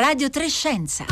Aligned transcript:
Radio 0.00 0.30
Trescenza. 0.30 1.04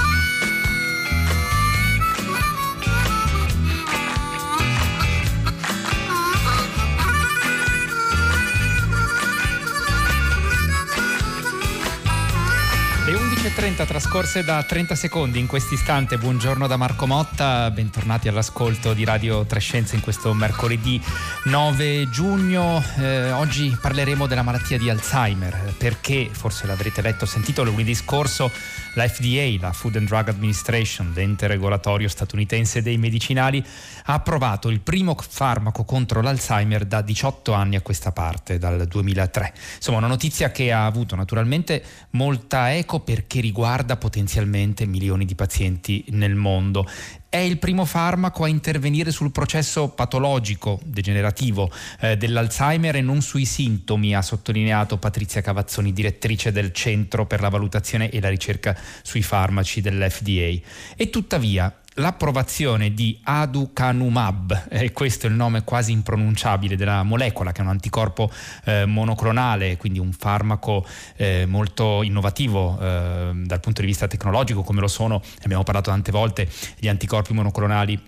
Le 13.58 13.70
11.30 13.70 13.86
trascorse 13.86 14.44
da 14.44 14.62
30 14.62 14.94
secondi 14.94 15.40
in 15.40 15.48
questo 15.48 15.74
istante. 15.74 16.16
Buongiorno 16.16 16.68
da 16.68 16.76
Marco 16.76 17.08
Motta, 17.08 17.68
bentornati 17.72 18.28
all'ascolto 18.28 18.94
di 18.94 19.02
Radio 19.02 19.44
Trescenza 19.46 19.96
in 19.96 20.00
questo 20.00 20.32
mercoledì 20.32 21.02
9 21.46 22.08
giugno. 22.08 22.80
Eh, 22.98 23.32
oggi 23.32 23.76
parleremo 23.80 24.28
della 24.28 24.42
malattia 24.42 24.78
di 24.78 24.88
Alzheimer 24.88 25.74
perché, 25.76 26.28
forse 26.30 26.68
l'avrete 26.68 27.02
letto 27.02 27.24
o 27.24 27.26
sentito 27.26 27.64
lunedì 27.64 27.96
scorso, 27.96 28.48
la 28.94 29.08
FDA, 29.08 29.56
la 29.60 29.72
Food 29.72 29.96
and 29.96 30.06
Drug 30.06 30.28
Administration, 30.28 31.12
l'ente 31.14 31.48
regolatorio 31.48 32.08
statunitense 32.08 32.80
dei 32.80 32.96
medicinali, 32.96 33.64
ha 34.04 34.12
approvato 34.12 34.68
il 34.68 34.80
primo 34.80 35.16
farmaco 35.16 35.84
contro 35.84 36.20
l'Alzheimer 36.20 36.84
da 36.84 37.00
18 37.00 37.52
anni 37.52 37.76
a 37.76 37.80
questa 37.80 38.12
parte, 38.12 38.58
dal 38.58 38.86
2003. 38.86 39.52
Insomma, 39.76 39.98
una 39.98 40.06
notizia 40.06 40.50
che 40.50 40.72
ha 40.72 40.86
avuto 40.86 41.16
naturalmente 41.16 41.82
molta 42.10 42.74
eco 42.74 43.00
perché 43.00 43.40
riguarda 43.48 43.96
potenzialmente 43.96 44.84
milioni 44.84 45.24
di 45.24 45.34
pazienti 45.34 46.04
nel 46.10 46.34
mondo. 46.34 46.86
È 47.30 47.38
il 47.38 47.58
primo 47.58 47.84
farmaco 47.86 48.44
a 48.44 48.48
intervenire 48.48 49.10
sul 49.10 49.32
processo 49.32 49.88
patologico 49.88 50.80
degenerativo 50.84 51.70
eh, 52.00 52.16
dell'Alzheimer 52.16 52.96
e 52.96 53.00
non 53.00 53.22
sui 53.22 53.46
sintomi, 53.46 54.14
ha 54.14 54.22
sottolineato 54.22 54.98
Patrizia 54.98 55.40
Cavazzoni, 55.40 55.92
direttrice 55.92 56.52
del 56.52 56.72
Centro 56.72 57.26
per 57.26 57.40
la 57.40 57.48
valutazione 57.48 58.10
e 58.10 58.20
la 58.20 58.28
ricerca 58.28 58.76
sui 59.02 59.22
farmaci 59.22 59.80
dell'FDA. 59.80 60.60
E 60.96 61.10
tuttavia 61.10 61.74
l'approvazione 61.98 62.94
di 62.94 63.18
aducanumab, 63.22 64.66
eh, 64.70 64.92
questo 64.92 65.26
è 65.26 65.30
il 65.30 65.36
nome 65.36 65.64
quasi 65.64 65.92
impronunciabile 65.92 66.76
della 66.76 67.02
molecola 67.02 67.52
che 67.52 67.60
è 67.60 67.64
un 67.64 67.70
anticorpo 67.70 68.30
eh, 68.64 68.84
monoclonale, 68.86 69.76
quindi 69.76 69.98
un 69.98 70.12
farmaco 70.12 70.86
eh, 71.16 71.44
molto 71.46 72.02
innovativo 72.02 72.78
eh, 72.80 73.30
dal 73.44 73.60
punto 73.60 73.80
di 73.80 73.86
vista 73.86 74.06
tecnologico 74.06 74.62
come 74.62 74.80
lo 74.80 74.88
sono, 74.88 75.20
abbiamo 75.42 75.62
parlato 75.62 75.90
tante 75.90 76.10
volte, 76.10 76.48
gli 76.78 76.88
anticorpi 76.88 77.32
monoclonali 77.32 78.07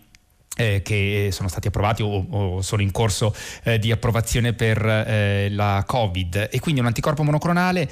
eh, 0.60 0.82
che 0.82 1.30
sono 1.32 1.48
stati 1.48 1.68
approvati 1.68 2.02
o, 2.02 2.26
o 2.28 2.62
sono 2.62 2.82
in 2.82 2.90
corso 2.90 3.34
eh, 3.62 3.78
di 3.78 3.90
approvazione 3.90 4.52
per 4.52 4.84
eh, 4.84 5.48
la 5.50 5.82
Covid 5.86 6.48
e 6.50 6.60
quindi 6.60 6.80
un 6.80 6.86
anticorpo 6.86 7.22
monoclonale, 7.22 7.88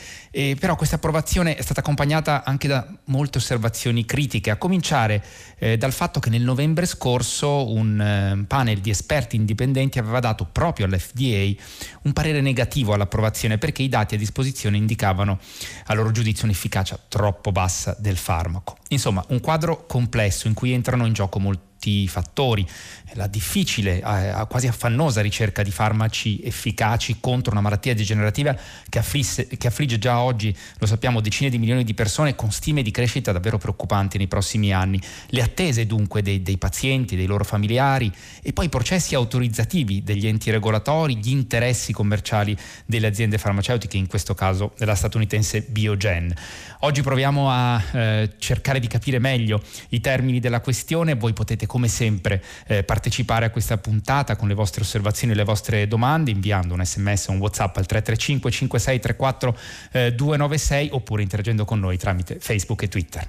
però 0.59 0.77
questa 0.77 0.97
approvazione 0.97 1.57
è 1.57 1.63
stata 1.63 1.81
accompagnata 1.81 2.45
anche 2.45 2.69
da 2.69 2.87
molte 3.05 3.39
osservazioni 3.39 4.05
critiche, 4.05 4.51
a 4.51 4.57
cominciare 4.57 5.25
eh, 5.59 5.77
dal 5.77 5.93
fatto 5.93 6.21
che 6.21 6.31
nel 6.31 6.43
novembre 6.43 6.87
scorso 6.87 7.73
un 7.73 8.01
eh, 8.01 8.45
panel 8.47 8.79
di 8.79 8.91
esperti 8.91 9.37
indipendenti 9.37 9.99
aveva 9.99 10.21
dato 10.21 10.47
proprio 10.51 10.87
all'FDA 10.87 11.63
un 12.03 12.13
parere 12.13 12.41
negativo 12.41 12.93
all'approvazione 12.93 13.59
perché 13.59 13.83
i 13.83 13.89
dati 13.89 14.15
a 14.15 14.19
disposizione 14.19 14.77
indicavano 14.77 15.39
a 15.87 15.95
loro 15.95 16.11
giudizio 16.11 16.45
un'efficacia 16.45 16.99
troppo 17.09 17.53
bassa 17.53 17.97
del 17.99 18.17
farmaco. 18.17 18.77
Insomma, 18.89 19.25
un 19.29 19.41
quadro 19.41 19.87
complesso 19.87 20.49
in 20.49 20.55
cui 20.55 20.73
entrano 20.73 21.07
in 21.07 21.13
gioco 21.13 21.39
molti 21.39 21.68
fattori, 22.09 22.67
la 23.15 23.27
difficile, 23.27 23.99
eh, 23.99 24.47
quasi 24.49 24.67
affannosa 24.67 25.21
ricerca 25.21 25.63
di 25.63 25.71
farmaci 25.71 26.41
efficaci 26.43 27.19
contro 27.21 27.53
una 27.53 27.61
malattia 27.61 27.95
degenerativa 27.95 28.57
che, 28.89 28.99
afflisse, 28.99 29.47
che, 29.47 29.67
affligge 29.67 29.99
già 29.99 30.21
oggi, 30.21 30.55
lo 30.79 30.87
sappiamo, 30.87 31.21
decine 31.21 31.51
di 31.51 31.59
milioni 31.59 31.85
di 31.85 31.95
persone 31.95 32.35
con 32.35 32.51
stime 32.51 32.83
di 32.83 32.91
crescita 32.91 33.33
davvero 33.33 33.59
preoccupanti 33.59 34.19
nei 34.19 34.27
prossimi 34.29 34.73
anni, 34.73 35.01
le 35.29 35.43
attese 35.43 35.87
dunque 35.87 36.23
dei, 36.23 36.43
dei 36.43 36.59
pazienti, 36.59 37.17
dei 37.17 37.27
loro 37.27 37.45
familiari 37.45 38.13
e 38.43 38.53
poi 38.53 38.67
i 38.67 38.69
processi 38.69 39.15
autorizzativi 39.15 40.03
degli 40.03 40.27
enti 40.27 40.51
regolatori, 40.51 41.17
gli 41.17 41.31
interessi 41.31 41.93
commerciali 41.93 42.57
delle 42.85 43.07
aziende 43.07 43.39
farmaceutiche, 43.39 43.97
in 43.97 44.07
questo 44.07 44.35
caso 44.35 44.73
della 44.77 44.95
statunitense 44.95 45.63
Biogen. 45.63 46.35
Oggi 46.81 47.03
proviamo 47.03 47.51
a 47.51 47.83
eh, 47.93 48.31
cercare 48.39 48.81
di 48.81 48.87
capire 48.87 49.19
meglio 49.19 49.63
i 49.91 50.01
termini 50.01 50.41
della 50.41 50.61
questione, 50.61 51.15
voi 51.15 51.33
potete 51.33 51.67
come 51.69 51.87
sempre 51.87 52.43
eh, 52.67 52.83
partecipare 52.83 53.45
a 53.45 53.51
questa 53.51 53.79
puntata 53.79 54.35
con 54.35 54.49
le 54.49 54.55
vostre 54.55 54.83
osservazioni 54.83 55.35
e 55.35 55.37
le 55.37 55.45
vostre 55.45 55.87
domande 55.87 56.33
inviando 56.33 56.75
un 56.75 56.85
sms 56.85 57.29
o 57.29 57.33
un 57.33 57.39
whatsapp 57.39 57.77
al 57.77 57.87
335 57.87 58.51
5634 58.51 59.59
eh, 59.93 60.13
296 60.15 60.89
oppure 60.91 61.23
interagendo 61.23 61.65
con 61.65 61.79
noi 61.79 61.97
tramite 61.97 62.39
Facebook 62.41 62.83
e 62.83 62.89
Twitter. 62.89 63.29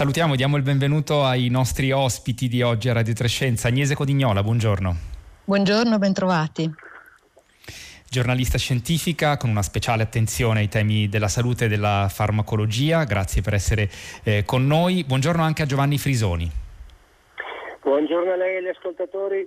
Salutiamo 0.00 0.32
e 0.32 0.36
diamo 0.38 0.56
il 0.56 0.62
benvenuto 0.62 1.24
ai 1.24 1.50
nostri 1.50 1.92
ospiti 1.92 2.48
di 2.48 2.62
oggi 2.62 2.88
a 2.88 2.94
Radio 2.94 3.12
Trescenza. 3.12 3.68
Agnese 3.68 3.94
Codignola, 3.94 4.42
buongiorno. 4.42 4.96
Buongiorno, 5.44 5.98
bentrovati. 5.98 6.72
Giornalista 8.08 8.56
scientifica 8.56 9.36
con 9.36 9.50
una 9.50 9.60
speciale 9.60 10.02
attenzione 10.02 10.60
ai 10.60 10.68
temi 10.68 11.10
della 11.10 11.28
salute 11.28 11.66
e 11.66 11.68
della 11.68 12.08
farmacologia, 12.10 13.04
grazie 13.04 13.42
per 13.42 13.52
essere 13.52 13.90
eh, 14.22 14.42
con 14.46 14.66
noi. 14.66 15.04
Buongiorno 15.04 15.42
anche 15.42 15.64
a 15.64 15.66
Giovanni 15.66 15.98
Frisoni. 15.98 16.50
Buongiorno 17.82 18.32
a 18.32 18.36
lei 18.36 18.54
e 18.54 18.56
agli 18.56 18.68
ascoltatori. 18.68 19.46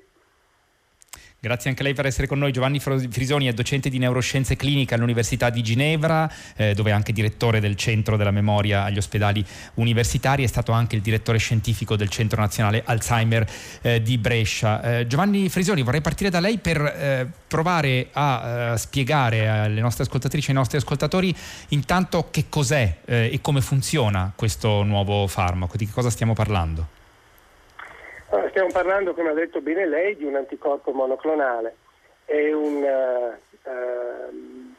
Grazie 1.44 1.72
anche 1.72 1.82
a 1.82 1.84
lei 1.84 1.94
per 1.94 2.06
essere 2.06 2.26
con 2.26 2.40
noi. 2.40 2.54
Giovanni 2.54 2.80
Frisoni 2.80 3.48
è 3.48 3.52
docente 3.52 3.90
di 3.90 3.98
neuroscienze 3.98 4.56
cliniche 4.56 4.94
all'Università 4.94 5.50
di 5.50 5.62
Ginevra, 5.62 6.32
eh, 6.56 6.74
dove 6.74 6.92
è 6.92 6.94
anche 6.94 7.12
direttore 7.12 7.60
del 7.60 7.76
Centro 7.76 8.16
della 8.16 8.32
Memoria 8.32 8.86
agli 8.86 8.98
ospedali 8.98 9.46
universitari, 9.74 10.46
è 10.46 10.48
stato 10.48 10.72
anche 10.72 10.96
il 10.96 11.02
direttore 11.02 11.40
scientifico 11.40 11.98
del 11.98 12.08
Centro 12.08 12.40
Nazionale 12.40 12.82
Alzheimer 12.86 13.46
eh, 13.82 14.02
di 14.02 14.18
Brescia. 14.18 15.00
Eh, 15.00 15.08
Giovanni 15.08 15.50
Frisoni, 15.50 15.82
vorrei 15.82 16.00
partire 16.00 16.30
da 16.30 16.40
lei 16.40 16.60
per 16.60 16.82
eh, 16.82 17.30
provare 17.46 18.08
a 18.14 18.72
eh, 18.72 18.78
spiegare 18.78 19.50
alle 19.50 19.82
nostre 19.82 20.06
ascoltatrici 20.06 20.48
e 20.48 20.52
ai 20.52 20.58
nostri 20.60 20.78
ascoltatori 20.78 21.36
intanto 21.70 22.30
che 22.32 22.46
cos'è 22.48 23.00
eh, 23.04 23.30
e 23.34 23.42
come 23.42 23.60
funziona 23.60 24.32
questo 24.34 24.84
nuovo 24.84 25.28
farmaco, 25.28 25.76
di 25.76 25.88
che 25.88 25.92
cosa 25.92 26.10
stiamo 26.10 26.32
parlando. 26.32 27.02
Stiamo 28.50 28.72
parlando, 28.72 29.14
come 29.14 29.30
ha 29.30 29.34
detto 29.34 29.62
bene 29.62 29.86
lei, 29.86 30.16
di 30.16 30.24
un 30.24 30.36
anticorpo 30.36 30.92
monoclonale. 30.92 31.76
È 32.26 32.52
un, 32.52 32.82
uh, 32.82 33.34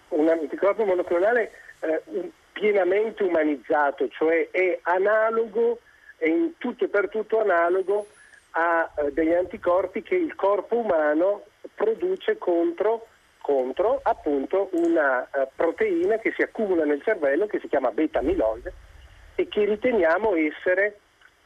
un 0.09 0.28
anticorpo 0.28 0.84
monoclonale 0.84 1.53
uh, 1.81 2.32
pienamente 2.50 3.22
umanizzato, 3.22 4.09
cioè 4.09 4.48
è 4.50 4.81
analogo, 4.82 5.78
è 6.16 6.26
in 6.26 6.59
tutto 6.59 6.84
e 6.84 6.88
per 6.88 7.09
tutto 7.09 7.41
analogo 7.41 8.09
a 8.56 8.91
degli 9.12 9.32
anticorpi 9.32 10.03
che 10.03 10.16
il 10.16 10.34
corpo 10.34 10.78
umano 10.78 11.44
produce 11.75 12.38
contro, 12.38 13.06
contro 13.41 14.00
appunto 14.03 14.69
una 14.72 15.28
proteina 15.54 16.19
che 16.19 16.32
si 16.37 16.43
accumula 16.43 16.84
nel 16.84 17.03
cervello 17.03 17.47
che 17.47 17.60
si 17.60 17.69
chiama 17.69 17.91
beta-amiloide 17.91 18.72
e 19.34 19.48
che 19.48 19.64
riteniamo 19.64 20.37
essere 20.37 20.98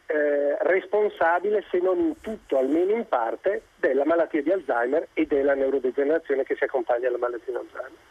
eh, 0.08 0.56
responsabile, 0.60 1.64
se 1.70 1.78
non 1.78 1.98
in 1.98 2.20
tutto, 2.20 2.56
almeno 2.56 2.92
in 2.92 3.06
parte, 3.06 3.62
della 3.76 4.04
malattia 4.04 4.42
di 4.42 4.50
Alzheimer 4.50 5.08
e 5.12 5.26
della 5.26 5.54
neurodegenerazione 5.54 6.44
che 6.44 6.56
si 6.56 6.65
accompagna 6.65 7.09
alla 7.09 7.18
malattia 7.18 7.53
di 7.53 7.59
Alzheimer. 7.59 8.08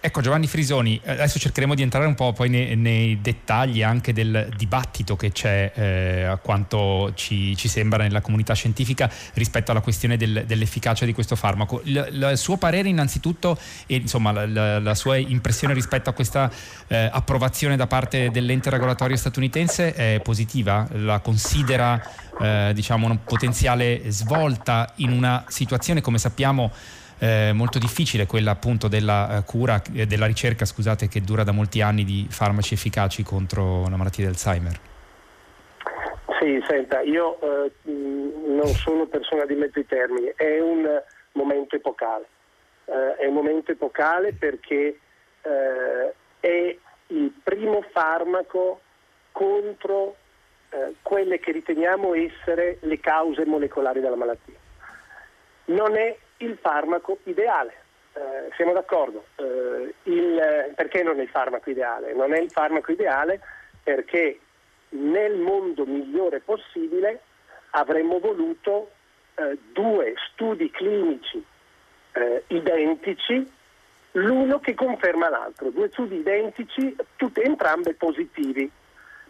Ecco 0.00 0.20
Giovanni 0.20 0.46
Frisoni, 0.46 1.00
adesso 1.04 1.40
cercheremo 1.40 1.74
di 1.74 1.82
entrare 1.82 2.06
un 2.06 2.14
po' 2.14 2.32
poi 2.32 2.48
nei, 2.48 2.76
nei 2.76 3.20
dettagli 3.20 3.82
anche 3.82 4.12
del 4.12 4.48
dibattito 4.56 5.16
che 5.16 5.32
c'è 5.32 5.72
eh, 5.74 6.22
a 6.22 6.36
quanto 6.36 7.10
ci, 7.16 7.56
ci, 7.56 7.66
sembra 7.66 8.04
nella 8.04 8.20
comunità 8.20 8.54
scientifica 8.54 9.10
rispetto 9.34 9.72
alla 9.72 9.80
questione 9.80 10.16
del, 10.16 10.44
dell'efficacia 10.46 11.04
di 11.04 11.12
questo 11.12 11.34
farmaco. 11.34 11.80
Il, 11.82 12.10
il, 12.12 12.32
suo 12.36 12.58
parere 12.58 12.88
innanzitutto 12.88 13.58
e 13.86 13.96
insomma 13.96 14.30
la, 14.30 14.46
la, 14.46 14.78
la 14.78 14.94
sua 14.94 15.16
impressione 15.16 15.74
rispetto 15.74 16.08
a 16.08 16.12
questa 16.12 16.48
eh, 16.86 17.10
approvazione 17.12 17.74
da 17.74 17.88
parte 17.88 18.30
dell'ente 18.30 18.70
regolatorio 18.70 19.16
statunitense 19.16 19.94
è 19.94 20.20
positiva? 20.22 20.86
La 20.92 21.18
considera 21.18 22.00
eh, 22.40 22.70
diciamo 22.72 23.06
una 23.06 23.18
potenziale 23.18 24.02
svolta 24.12 24.92
in 24.98 25.10
una 25.10 25.44
situazione 25.48 26.00
come 26.00 26.18
sappiamo 26.18 26.70
eh, 27.18 27.52
molto 27.52 27.78
difficile, 27.78 28.26
quella 28.26 28.52
appunto 28.52 28.88
della 28.88 29.38
eh, 29.38 29.44
cura, 29.44 29.82
eh, 29.94 30.06
della 30.06 30.26
ricerca, 30.26 30.64
scusate, 30.64 31.08
che 31.08 31.20
dura 31.20 31.44
da 31.44 31.52
molti 31.52 31.80
anni 31.80 32.04
di 32.04 32.26
farmaci 32.28 32.74
efficaci 32.74 33.22
contro 33.22 33.88
la 33.88 33.96
malattia 33.96 34.24
di 34.24 34.30
Alzheimer. 34.30 34.80
Sì, 36.40 36.62
senta, 36.68 37.00
io 37.00 37.38
eh, 37.40 37.72
non 37.84 38.68
sono 38.68 39.06
persona 39.06 39.44
di 39.44 39.54
mezzi 39.54 39.84
termini, 39.86 40.32
è 40.36 40.60
un 40.60 40.86
momento 41.32 41.74
epocale. 41.76 42.26
eh, 42.88 43.16
è 43.16 43.26
un 43.26 43.34
momento 43.34 43.72
epocale 43.72 44.32
perché 44.32 44.98
eh, 45.42 46.14
è 46.40 46.76
il 47.08 47.32
primo 47.42 47.82
farmaco 47.92 48.80
contro 49.32 50.16
eh, 50.70 50.94
quelle 51.02 51.38
che 51.38 51.52
riteniamo 51.52 52.14
essere 52.14 52.78
le 52.82 53.00
cause 53.00 53.44
molecolari 53.44 54.00
della 54.00 54.16
malattia. 54.16 54.56
Non 55.66 55.96
è 55.96 56.16
il 56.38 56.58
farmaco 56.60 57.18
ideale, 57.24 57.72
eh, 58.14 58.52
siamo 58.56 58.72
d'accordo. 58.72 59.26
Eh, 59.36 59.94
il, 60.04 60.72
perché 60.74 61.02
non 61.02 61.18
è 61.18 61.22
il 61.22 61.28
farmaco 61.28 61.70
ideale? 61.70 62.14
Non 62.14 62.32
è 62.34 62.38
il 62.38 62.50
farmaco 62.50 62.92
ideale 62.92 63.40
perché 63.82 64.38
nel 64.90 65.36
mondo 65.36 65.84
migliore 65.84 66.40
possibile 66.40 67.20
avremmo 67.70 68.18
voluto 68.18 68.90
eh, 69.34 69.58
due 69.72 70.14
studi 70.32 70.70
clinici 70.70 71.44
eh, 72.12 72.44
identici, 72.48 73.50
l'uno 74.12 74.58
che 74.60 74.74
conferma 74.74 75.28
l'altro, 75.28 75.70
due 75.70 75.88
studi 75.90 76.16
identici, 76.16 76.96
tutti, 77.16 77.40
entrambi 77.40 77.94
positivi. 77.94 78.70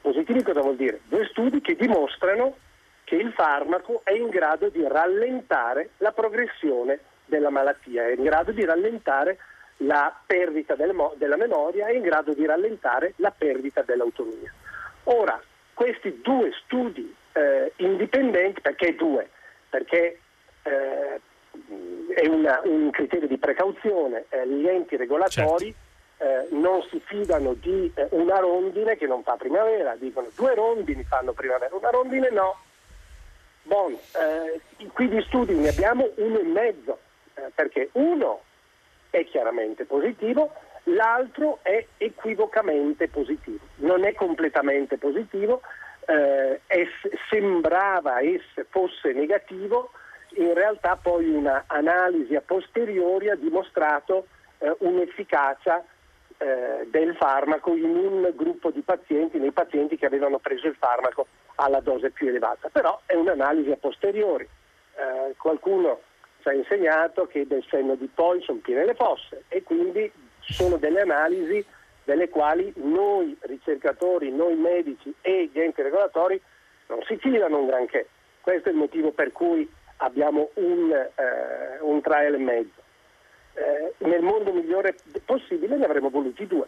Positivi 0.01 0.43
cosa 0.43 0.61
vuol 0.61 0.77
dire? 0.77 1.01
Due 1.09 1.27
studi 1.27 1.61
che 1.61 1.75
dimostrano 1.75 2.57
che 3.09 3.17
il 3.17 3.33
farmaco 3.33 4.03
è 4.05 4.13
in 4.13 4.29
grado 4.29 4.69
di 4.69 4.85
rallentare 4.87 5.93
la 5.97 6.13
progressione 6.13 7.01
della 7.25 7.49
malattia, 7.49 8.07
è 8.07 8.13
in 8.13 8.23
grado 8.23 8.53
di 8.53 8.63
rallentare 8.67 9.39
la 9.79 10.15
perdita 10.27 10.75
del 10.75 10.93
mo- 10.93 11.15
della 11.17 11.37
memoria, 11.37 11.87
è 11.87 11.93
in 11.93 12.03
grado 12.03 12.35
di 12.35 12.45
rallentare 12.45 13.15
la 13.17 13.31
perdita 13.31 13.81
dell'autonomia. 13.81 14.53
Ora, 15.05 15.41
questi 15.73 16.21
due 16.21 16.53
studi 16.65 17.15
eh, 17.33 17.73
indipendenti, 17.77 18.61
perché 18.61 18.95
due? 18.95 19.31
Perché 19.71 20.21
eh, 20.65 21.21
è 22.15 22.27
una, 22.27 22.61
un 22.65 22.91
criterio 22.91 23.27
di 23.27 23.39
precauzione, 23.39 24.27
eh, 24.29 24.47
gli 24.47 24.69
enti 24.69 24.97
regolatori 24.97 25.75
certo. 26.19 26.55
non 26.57 26.83
si 26.91 27.01
fidano 27.07 27.55
di 27.55 27.91
eh, 27.95 28.09
una 28.11 28.39
rondine 28.39 28.99
che 28.99 29.07
non 29.07 29.23
fa 29.23 29.37
primavera, 29.37 29.97
dicono 29.97 30.29
due 30.37 30.55
rondini 30.55 31.05
fanno 31.05 31.33
primavera, 31.33 31.75
una 31.75 31.89
rondine 31.89 32.29
no. 32.29 32.67
Bon, 33.69 33.93
eh, 33.93 34.61
qui 34.95 35.09
di 35.11 35.21
studi 35.27 35.55
ne 35.55 35.69
abbiamo 35.69 36.09
uno 36.15 36.39
e 36.39 36.43
mezzo, 36.43 37.01
eh, 37.35 37.51
perché 37.55 37.91
uno 37.93 38.41
è 39.11 39.23
chiaramente 39.27 39.85
positivo, 39.85 40.55
l'altro 40.85 41.59
è 41.61 41.85
equivocamente 41.99 43.09
positivo, 43.09 43.59
non 43.77 44.07
è 44.07 44.15
completamente 44.15 44.97
positivo, 44.97 45.61
eh, 46.07 46.63
è, 46.67 46.87
sembrava 47.29 48.23
esse, 48.23 48.65
fosse 48.71 49.13
negativo, 49.13 49.91
in 50.37 50.55
realtà 50.55 50.97
poi 50.97 51.29
un'analisi 51.29 52.37
a 52.37 52.41
posteriori 52.41 53.29
ha 53.29 53.37
dimostrato 53.37 54.29
eh, 54.61 54.75
un'efficacia 54.79 55.85
eh, 56.39 56.87
del 56.89 57.15
farmaco 57.17 57.77
in 57.77 57.95
un 57.95 58.33
gruppo 58.35 58.71
di 58.71 58.81
pazienti, 58.81 59.39
nei 59.39 59.53
pazienti 59.53 59.99
che 59.99 60.07
avevano 60.07 60.39
preso 60.39 60.69
il 60.69 60.77
farmaco 60.79 61.27
alla 61.61 61.81
dose 61.81 62.11
più 62.11 62.29
elevata, 62.29 62.69
però 62.69 63.01
è 63.07 63.15
un'analisi 63.15 63.71
a 63.71 63.77
posteriori. 63.77 64.49
Eh, 64.95 65.35
qualcuno 65.37 66.01
ci 66.41 66.49
ha 66.49 66.53
insegnato 66.53 67.27
che 67.27 67.47
del 67.47 67.65
senno 67.69 67.95
di 67.95 68.09
poi 68.13 68.43
sono 68.43 68.59
piene 68.59 68.85
le 68.85 68.95
fosse 68.95 69.45
e 69.49 69.63
quindi 69.63 70.11
sono 70.41 70.77
delle 70.77 71.01
analisi 71.01 71.65
delle 72.05 72.29
quali 72.29 72.73
noi 72.77 73.37
ricercatori, 73.41 74.31
noi 74.31 74.55
medici 74.55 75.13
e 75.21 75.51
gli 75.53 75.61
enti 75.61 75.83
regolatori 75.83 76.41
non 76.87 77.03
si 77.03 77.17
fidano 77.19 77.59
un 77.59 77.67
granché. 77.67 78.09
Questo 78.41 78.69
è 78.69 78.73
il 78.73 78.79
motivo 78.79 79.11
per 79.11 79.33
cui 79.33 79.69
abbiamo 79.99 80.51
un, 80.55 80.91
eh, 80.91 81.79
un 81.81 82.01
trial 82.01 82.35
e 82.35 82.39
mezzo. 82.39 82.81
Eh, 83.55 83.95
nel 83.99 84.23
mondo 84.23 84.53
migliore 84.53 84.97
possibile 85.25 85.77
ne 85.77 85.85
avremmo 85.85 86.09
voluti 86.09 86.47
due. 86.47 86.67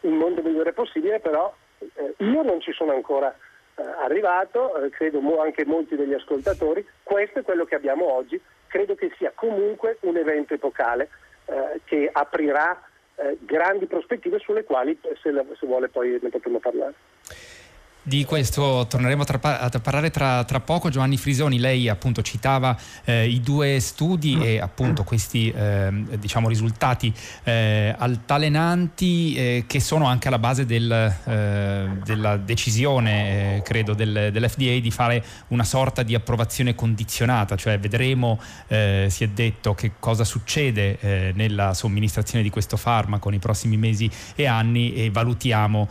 Il 0.00 0.12
mondo 0.12 0.42
migliore 0.42 0.72
possibile 0.72 1.20
però 1.20 1.54
eh, 1.78 2.14
io 2.16 2.42
non 2.42 2.60
ci 2.60 2.72
sono 2.72 2.92
ancora 2.92 3.32
arrivato, 3.74 4.76
eh, 4.76 4.90
credo 4.90 5.40
anche 5.40 5.64
molti 5.64 5.96
degli 5.96 6.14
ascoltatori, 6.14 6.86
questo 7.02 7.40
è 7.40 7.42
quello 7.42 7.64
che 7.64 7.74
abbiamo 7.74 8.12
oggi, 8.12 8.40
credo 8.66 8.94
che 8.94 9.12
sia 9.16 9.32
comunque 9.34 9.98
un 10.00 10.16
evento 10.16 10.54
epocale 10.54 11.08
eh, 11.46 11.80
che 11.84 12.08
aprirà 12.10 12.80
eh, 13.16 13.36
grandi 13.40 13.86
prospettive 13.86 14.38
sulle 14.38 14.64
quali 14.64 14.98
se, 15.20 15.30
la, 15.30 15.44
se 15.58 15.66
vuole 15.66 15.88
poi 15.88 16.18
ne 16.20 16.28
potremo 16.28 16.58
parlare. 16.58 16.94
Di 18.04 18.24
questo 18.24 18.84
torneremo 18.88 19.22
tra, 19.22 19.38
a 19.60 19.70
parlare 19.78 20.10
tra, 20.10 20.42
tra, 20.42 20.58
poco. 20.58 20.90
Giovanni 20.90 21.16
Frisoni, 21.16 21.60
lei 21.60 21.88
appunto 21.88 22.20
citava 22.20 22.76
eh, 23.04 23.28
i 23.28 23.40
due 23.40 23.78
studi 23.78 24.40
e 24.42 24.58
appunto 24.58 25.04
questi 25.04 25.52
eh, 25.52 25.88
diciamo, 26.18 26.48
risultati 26.48 27.14
eh, 27.44 27.94
altalenanti 27.96 29.34
eh, 29.36 29.64
che 29.68 29.78
sono 29.78 30.06
anche 30.06 30.26
alla 30.26 30.40
base 30.40 30.66
del, 30.66 30.90
eh, 30.90 31.90
della 32.02 32.38
decisione, 32.38 33.58
eh, 33.58 33.62
credo, 33.62 33.94
del, 33.94 34.30
dell'FDA 34.32 34.80
di 34.80 34.90
fare 34.90 35.24
una 35.48 35.64
sorta 35.64 36.02
di 36.02 36.16
approvazione 36.16 36.74
condizionata, 36.74 37.54
cioè 37.54 37.78
vedremo, 37.78 38.40
si 38.66 39.24
è 39.24 39.28
detto, 39.32 39.74
che 39.74 39.92
cosa 40.00 40.24
succede 40.24 41.32
nella 41.34 41.72
somministrazione 41.72 42.42
di 42.42 42.50
questo 42.50 42.76
farmaco 42.76 43.30
nei 43.30 43.38
prossimi 43.38 43.76
mesi 43.76 44.10
e 44.34 44.46
anni 44.46 44.94
e 44.94 45.10
valutiamo 45.10 45.88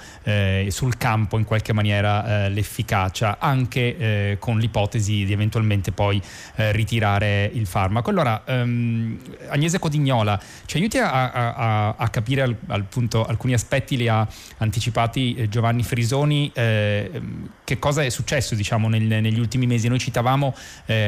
sul 0.68 0.98
campo 0.98 1.38
in 1.38 1.46
qualche 1.46 1.72
maniera 1.72 2.01
maniera 2.02 2.46
eh, 2.46 2.50
l'efficacia, 2.50 3.38
anche 3.40 3.98
eh, 3.98 4.38
con 4.40 4.58
l'ipotesi 4.60 5.26
di 5.26 5.32
eventualmente 5.32 5.92
poi 5.92 6.22
eh, 6.56 6.72
ritirare 6.72 7.50
il 7.54 7.66
farmaco. 7.66 8.10
Allora, 8.10 8.44
ehm, 8.46 9.20
Agnese 9.50 9.80
Codignola, 9.80 10.40
ci 10.66 10.78
aiuti 10.78 10.98
a, 10.98 11.32
a, 11.32 11.96
a 11.98 12.10
capire 12.10 12.42
al, 12.42 12.56
al 12.68 12.84
punto, 12.84 13.24
alcuni 13.26 13.54
aspetti, 13.54 13.98
li 13.98 14.08
ha 14.08 14.28
anticipati 14.58 15.36
eh, 15.36 15.50
Giovanni 15.50 15.84
Frisoni, 15.84 16.52
eh, 16.54 17.22
che 17.64 17.80
cosa 17.80 18.04
è 18.04 18.10
successo 18.10 18.56
diciamo, 18.56 18.90
nel, 18.90 19.04
negli 19.04 19.40
ultimi 19.40 19.66
mesi? 19.66 19.88
Noi 19.88 20.00
citavamo 20.00 20.54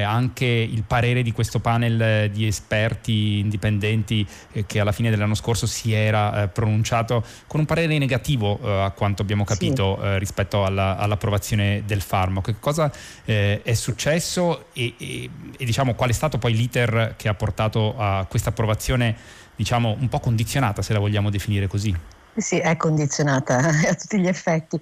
anche 0.06 0.46
il 0.46 0.84
parere 0.84 1.22
di 1.22 1.34
questo 1.34 1.60
panel 1.60 2.30
di 2.32 2.48
esperti 2.48 3.40
indipendenti 3.40 4.26
che 4.66 4.80
alla 4.80 4.94
fine 4.94 5.10
dell'anno 5.10 5.36
scorso 5.36 5.66
si 5.66 5.92
era 5.92 6.48
pronunciato 6.48 7.24
con 7.48 7.60
un 7.60 7.66
parere 7.66 7.98
negativo 7.98 8.60
a 8.82 8.92
quanto 8.92 9.22
abbiamo 9.22 9.44
capito 9.44 10.00
sì. 10.02 10.20
rispetto 10.20 10.64
alla 10.64 10.83
alla, 10.84 10.98
all'approvazione 10.98 11.84
del 11.86 12.02
farmaco. 12.02 12.52
Che 12.52 12.60
cosa 12.60 12.92
eh, 13.26 13.62
è 13.64 13.74
successo 13.74 14.68
e, 14.74 14.96
e, 14.98 15.30
e 15.58 15.66
diciamo, 15.66 15.96
qual 15.96 16.10
è 16.10 16.14
stato 16.14 16.38
poi 16.38 16.54
l'iter 16.54 17.16
che 17.18 17.28
ha 17.28 17.34
portato 17.34 17.96
a 17.98 18.26
questa 18.30 18.50
approvazione 18.50 19.16
diciamo, 19.56 19.96
un 20.00 20.10
po' 20.10 20.20
condizionata, 20.20 20.82
se 20.82 20.94
la 20.94 21.00
vogliamo 21.00 21.30
definire 21.30 21.68
così? 21.68 21.96
Sì, 22.36 22.58
è 22.58 22.76
condizionata 22.78 23.58
a 23.90 23.94
tutti 23.94 24.20
gli 24.20 24.28
effetti, 24.28 24.80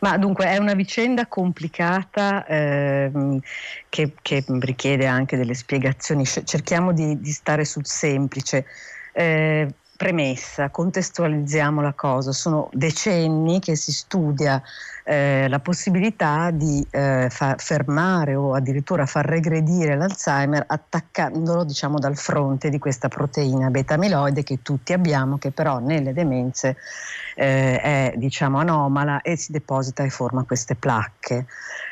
ma 0.00 0.16
dunque 0.18 0.46
è 0.46 0.56
una 0.58 0.74
vicenda 0.74 1.26
complicata 1.26 2.46
ehm, 2.46 3.40
che, 3.88 4.14
che, 4.22 4.44
richiede 4.46 5.06
anche 5.06 5.36
delle 5.36 5.54
spiegazioni. 5.54 6.24
Cerchiamo 6.24 6.92
di, 6.92 7.20
di 7.20 7.32
stare 7.32 7.64
sul 7.64 7.86
semplice. 7.86 8.64
Eh, 9.12 9.68
premessa, 10.02 10.68
contestualizziamo 10.68 11.80
la 11.80 11.92
cosa, 11.92 12.32
sono 12.32 12.68
decenni 12.72 13.60
che 13.60 13.76
si 13.76 13.92
studia 13.92 14.60
eh, 15.04 15.46
la 15.48 15.60
possibilità 15.60 16.50
di 16.50 16.84
eh, 16.90 17.28
fermare 17.30 18.34
o 18.34 18.52
addirittura 18.52 19.06
far 19.06 19.24
regredire 19.26 19.94
l'Alzheimer 19.94 20.64
attaccandolo 20.66 21.62
diciamo, 21.62 22.00
dal 22.00 22.16
fronte 22.16 22.68
di 22.68 22.80
questa 22.80 23.06
proteina 23.06 23.70
beta-amiloide 23.70 24.42
che 24.42 24.58
tutti 24.60 24.92
abbiamo, 24.92 25.38
che 25.38 25.52
però 25.52 25.78
nelle 25.78 26.12
demenze 26.12 26.76
eh, 27.36 27.80
è 27.80 28.14
diciamo, 28.16 28.58
anomala 28.58 29.20
e 29.20 29.36
si 29.36 29.52
deposita 29.52 30.02
e 30.02 30.10
forma 30.10 30.42
queste 30.42 30.74
placche. 30.74 31.46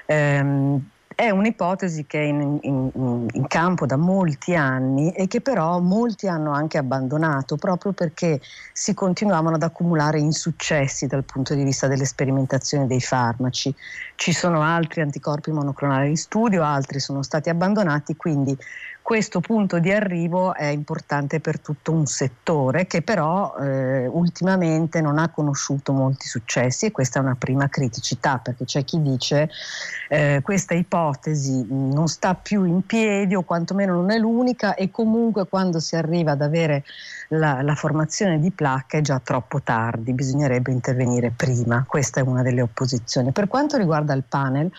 Ehm, 0.07 0.85
è 1.21 1.29
un'ipotesi 1.29 2.07
che 2.07 2.19
è 2.19 2.25
in, 2.25 2.59
in, 2.63 3.27
in, 3.31 3.47
campo 3.47 3.85
da 3.85 3.97
molti 3.97 4.55
anni 4.55 5.13
e 5.13 5.27
che 5.27 5.43
però 5.43 5.79
molti 5.79 6.27
hanno 6.29 6.53
anche 6.53 6.79
abbandonato 6.79 7.57
proprio 7.57 7.93
perché 7.93 8.41
si 8.73 8.95
continuavano 8.95 9.57
ad 9.57 9.63
accumulare 9.63 10.19
insuccessi 10.19 11.07
dal 11.07 11.25
punto 11.25 11.55
di 11.55 11.63
vista 11.63 11.89
delle 11.89 12.07
sperimentazioni 12.07 12.87
dei 12.87 13.03
farmaci. 13.03 13.75
Ci 14.15 14.33
sono 14.33 14.63
altri 14.63 15.03
anticorpi 15.03 15.51
monoclonali 15.51 16.09
in 16.09 16.17
studio, 16.17 16.63
altri 16.63 17.01
sono 17.01 17.23
stati 17.23 17.51
abbandonati, 17.51 18.17
quindi 18.17 18.57
questo 19.03 19.41
punto 19.41 19.79
di 19.79 19.91
arrivo 19.91 20.55
è 20.55 20.67
importante 20.67 21.41
per 21.41 21.59
tutto 21.59 21.93
un 21.93 22.07
settore 22.07 22.87
che 22.87 23.03
però 23.03 23.55
eh, 23.57 24.07
ultimamente 24.07 25.01
non 25.01 25.19
ha 25.19 25.31
conosciuto 25.31 25.93
molti 25.93 26.27
successi 26.27 26.87
e 26.87 26.91
questa 26.91 27.19
è 27.19 27.23
una 27.23 27.37
prima 27.37 27.69
criticità 27.69 28.39
perché 28.39 28.65
c'è 28.65 28.85
chi 28.85 29.03
dice 29.03 29.51
eh, 30.09 30.41
questa 30.43 30.75
ipotesi 30.75 31.67
non 31.69 32.09
sta 32.09 32.35
più 32.35 32.65
in 32.65 32.87
piedi 32.87 33.35
o 33.35 33.43
quantomeno 33.43 33.95
non 33.95 34.11
è 34.11 34.19
l'unica 34.19 34.75
e 34.75 34.91
comunque 34.91 35.47
quando 35.49 35.81
si 35.81 35.97
arriva 35.97 36.33
ad 36.33 36.43
avere 36.43 36.85
la, 37.31 37.63
la 37.63 37.75
formazione 37.75 38.41
di 38.41 38.51
placca 38.51 38.99
è 38.99 39.01
già 39.01 39.21
troppo 39.23 39.61
tardi, 39.63 40.13
bisognerebbe 40.13 40.73
intervenire 40.73 41.33
prima, 41.35 41.85
questa 41.87 42.21
è 42.21 42.23
una 42.23 42.43
delle 42.43 42.63
opposizioni. 42.63 43.33
Per 43.33 43.47
quanto 43.49 43.77
riguarda 43.77 44.15
il 44.15 44.25
panel, 44.27 44.71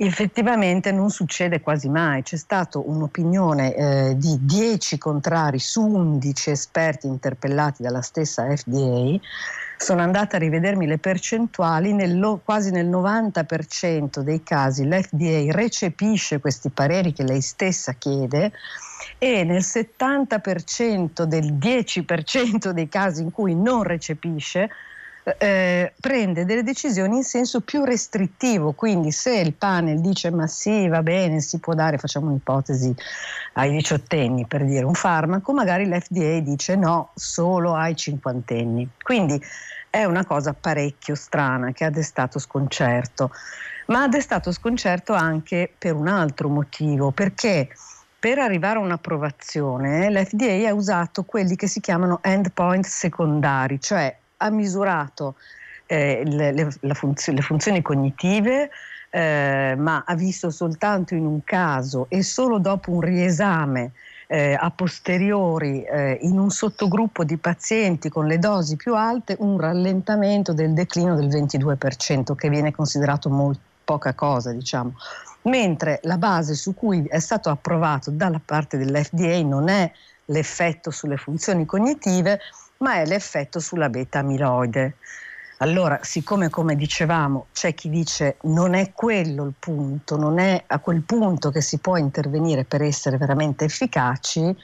Effettivamente 0.00 0.92
non 0.92 1.10
succede 1.10 1.60
quasi 1.60 1.88
mai, 1.88 2.22
c'è 2.22 2.36
stata 2.36 2.78
un'opinione 2.78 3.74
eh, 3.74 4.16
di 4.16 4.38
10 4.42 4.96
contrari 4.96 5.58
su 5.58 5.84
11 5.84 6.50
esperti 6.50 7.08
interpellati 7.08 7.82
dalla 7.82 8.00
stessa 8.00 8.46
FDA, 8.54 9.18
sono 9.76 10.00
andata 10.00 10.36
a 10.36 10.38
rivedermi 10.38 10.86
le 10.86 10.98
percentuali, 10.98 11.92
nel, 11.94 12.38
quasi 12.44 12.70
nel 12.70 12.86
90% 12.86 14.20
dei 14.20 14.44
casi 14.44 14.86
l'FDA 14.86 15.50
recepisce 15.50 16.38
questi 16.38 16.70
pareri 16.70 17.12
che 17.12 17.24
lei 17.24 17.40
stessa 17.40 17.94
chiede 17.94 18.52
e 19.18 19.42
nel 19.42 19.62
70% 19.62 21.24
del 21.24 21.54
10% 21.54 22.68
dei 22.70 22.88
casi 22.88 23.22
in 23.22 23.32
cui 23.32 23.56
non 23.56 23.82
recepisce 23.82 24.70
eh, 25.38 25.92
prende 26.00 26.44
delle 26.44 26.62
decisioni 26.62 27.16
in 27.16 27.24
senso 27.24 27.60
più 27.60 27.84
restrittivo, 27.84 28.72
quindi 28.72 29.10
se 29.10 29.36
il 29.38 29.52
panel 29.52 30.00
dice 30.00 30.30
ma 30.30 30.46
sì, 30.46 30.88
va 30.88 31.02
bene, 31.02 31.40
si 31.40 31.58
può 31.58 31.74
dare, 31.74 31.98
facciamo 31.98 32.28
un'ipotesi 32.28 32.94
ai 33.54 33.70
diciottenni 33.70 34.46
per 34.46 34.64
dire 34.64 34.84
un 34.84 34.94
farmaco, 34.94 35.52
magari 35.52 35.86
l'FDA 35.86 36.38
dice 36.40 36.76
no, 36.76 37.10
solo 37.14 37.74
ai 37.74 37.96
cinquantenni. 37.96 38.88
Quindi 39.02 39.42
è 39.90 40.04
una 40.04 40.24
cosa 40.24 40.54
parecchio 40.54 41.14
strana 41.14 41.72
che 41.72 41.84
ha 41.84 41.90
destato 41.90 42.38
sconcerto, 42.38 43.30
ma 43.86 44.02
ha 44.02 44.08
destato 44.08 44.52
sconcerto 44.52 45.12
anche 45.12 45.72
per 45.76 45.94
un 45.94 46.08
altro 46.08 46.48
motivo, 46.48 47.10
perché 47.10 47.68
per 48.18 48.38
arrivare 48.38 48.78
a 48.78 48.82
un'approvazione 48.82 50.10
l'FDA 50.10 50.68
ha 50.68 50.74
usato 50.74 51.24
quelli 51.24 51.56
che 51.56 51.68
si 51.68 51.80
chiamano 51.80 52.18
endpoint 52.22 52.84
secondari, 52.84 53.80
cioè 53.80 54.14
ha 54.38 54.50
misurato 54.50 55.36
eh, 55.86 56.22
le, 56.24 56.52
le, 56.52 56.94
funzio- 56.94 57.32
le, 57.32 57.42
funzioni 57.42 57.82
cognitive, 57.82 58.70
eh, 59.10 59.74
ma 59.76 60.04
ha 60.06 60.14
visto 60.14 60.50
soltanto 60.50 61.14
in 61.14 61.24
un 61.24 61.42
caso 61.44 62.06
e 62.08 62.22
solo 62.22 62.58
dopo 62.58 62.90
un 62.90 63.00
riesame 63.00 63.92
eh, 64.26 64.54
a 64.58 64.70
posteriori 64.70 65.82
eh, 65.84 66.18
in 66.20 66.38
un 66.38 66.50
sottogruppo 66.50 67.24
di 67.24 67.38
pazienti 67.38 68.10
con 68.10 68.26
le 68.26 68.38
dosi 68.38 68.76
più 68.76 68.94
alte 68.94 69.36
un 69.38 69.58
rallentamento 69.58 70.52
del 70.52 70.74
declino 70.74 71.14
del 71.16 71.28
22%, 71.28 72.34
che 72.34 72.50
viene 72.50 72.70
considerato 72.70 73.30
molto 73.30 73.60
poca 73.84 74.12
cosa, 74.12 74.52
diciamo. 74.52 74.92
Mentre 75.42 76.00
la 76.02 76.18
base 76.18 76.54
su 76.54 76.74
cui 76.74 77.06
è 77.06 77.20
stato 77.20 77.48
approvato 77.48 78.10
dalla 78.10 78.40
parte 78.44 78.76
dell'FDA 78.76 79.42
non 79.44 79.70
è 79.70 79.90
l'effetto 80.26 80.90
sulle 80.90 81.16
funzioni 81.16 81.64
cognitive, 81.64 82.38
ma 82.78 82.94
è 82.94 83.06
l'effetto 83.06 83.60
sulla 83.60 83.88
beta 83.88 84.20
amiloide. 84.20 84.96
Allora, 85.60 85.98
siccome 86.02 86.50
come 86.50 86.76
dicevamo 86.76 87.46
c'è 87.52 87.74
chi 87.74 87.88
dice 87.90 88.36
non 88.42 88.74
è 88.74 88.92
quello 88.92 89.44
il 89.44 89.54
punto, 89.58 90.16
non 90.16 90.38
è 90.38 90.62
a 90.66 90.78
quel 90.78 91.02
punto 91.02 91.50
che 91.50 91.60
si 91.60 91.78
può 91.78 91.96
intervenire 91.96 92.64
per 92.64 92.82
essere 92.82 93.16
veramente 93.16 93.64
efficaci, 93.64 94.56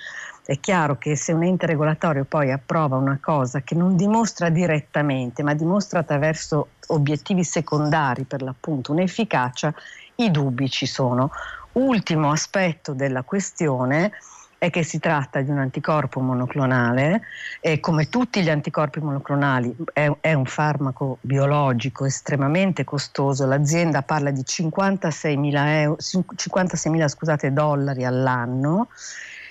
è 0.46 0.60
chiaro 0.60 0.96
che 0.98 1.16
se 1.16 1.32
un 1.32 1.42
ente 1.42 1.66
regolatorio 1.66 2.24
poi 2.24 2.52
approva 2.52 2.96
una 2.96 3.18
cosa 3.20 3.62
che 3.62 3.74
non 3.74 3.96
dimostra 3.96 4.50
direttamente, 4.50 5.42
ma 5.42 5.54
dimostra 5.54 6.00
attraverso 6.00 6.68
obiettivi 6.88 7.42
secondari 7.42 8.24
per 8.24 8.42
l'appunto 8.42 8.92
un'efficacia, 8.92 9.74
i 10.16 10.30
dubbi 10.30 10.68
ci 10.68 10.86
sono. 10.86 11.30
Ultimo 11.72 12.30
aspetto 12.30 12.92
della 12.92 13.22
questione 13.22 14.12
è 14.64 14.70
che 14.70 14.82
si 14.82 14.98
tratta 14.98 15.42
di 15.42 15.50
un 15.50 15.58
anticorpo 15.58 16.20
monoclonale 16.20 17.22
e 17.60 17.80
come 17.80 18.08
tutti 18.08 18.42
gli 18.42 18.48
anticorpi 18.48 18.98
monoclonali 18.98 19.76
è, 19.92 20.10
è 20.20 20.32
un 20.32 20.46
farmaco 20.46 21.18
biologico 21.20 22.06
estremamente 22.06 22.82
costoso. 22.82 23.46
L'azienda 23.46 24.00
parla 24.00 24.30
di 24.30 24.40
56.000, 24.40 25.66
euro, 25.66 25.96
56.000 26.00 27.08
scusate, 27.08 27.52
dollari 27.52 28.06
all'anno 28.06 28.88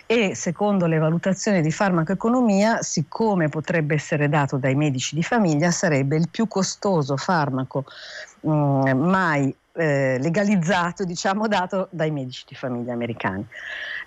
e 0.08 0.34
secondo 0.34 0.88
le 0.88 0.98
valutazioni 0.98 1.62
di 1.62 1.72
farmacoeconomia, 1.72 2.82
siccome 2.82 3.50
potrebbe 3.50 3.94
essere 3.94 4.28
dato 4.30 4.58
dai 4.58 4.76
medici 4.76 5.14
di 5.14 5.24
famiglia, 5.24 5.70
sarebbe 5.70 6.18
il 6.18 6.28
più 6.30 6.48
costoso 6.48 7.18
farmaco 7.18 7.86
mh, 8.42 8.52
mm, 8.52 9.10
mai 9.10 9.56
eh, 9.74 10.18
legalizzato, 10.20 11.04
diciamo, 11.04 11.48
dato 11.48 11.88
dai 11.92 12.12
medici 12.12 12.46
di 12.48 12.56
famiglia 12.56 12.94
americani. 12.94 13.46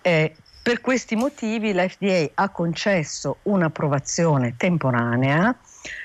Eh, 0.03 0.35
per 0.67 0.81
questi 0.81 1.15
motivi 1.15 1.73
l'FDA 1.73 2.31
ha 2.35 2.49
concesso 2.49 3.37
un'approvazione 3.43 4.57
temporanea, 4.57 5.55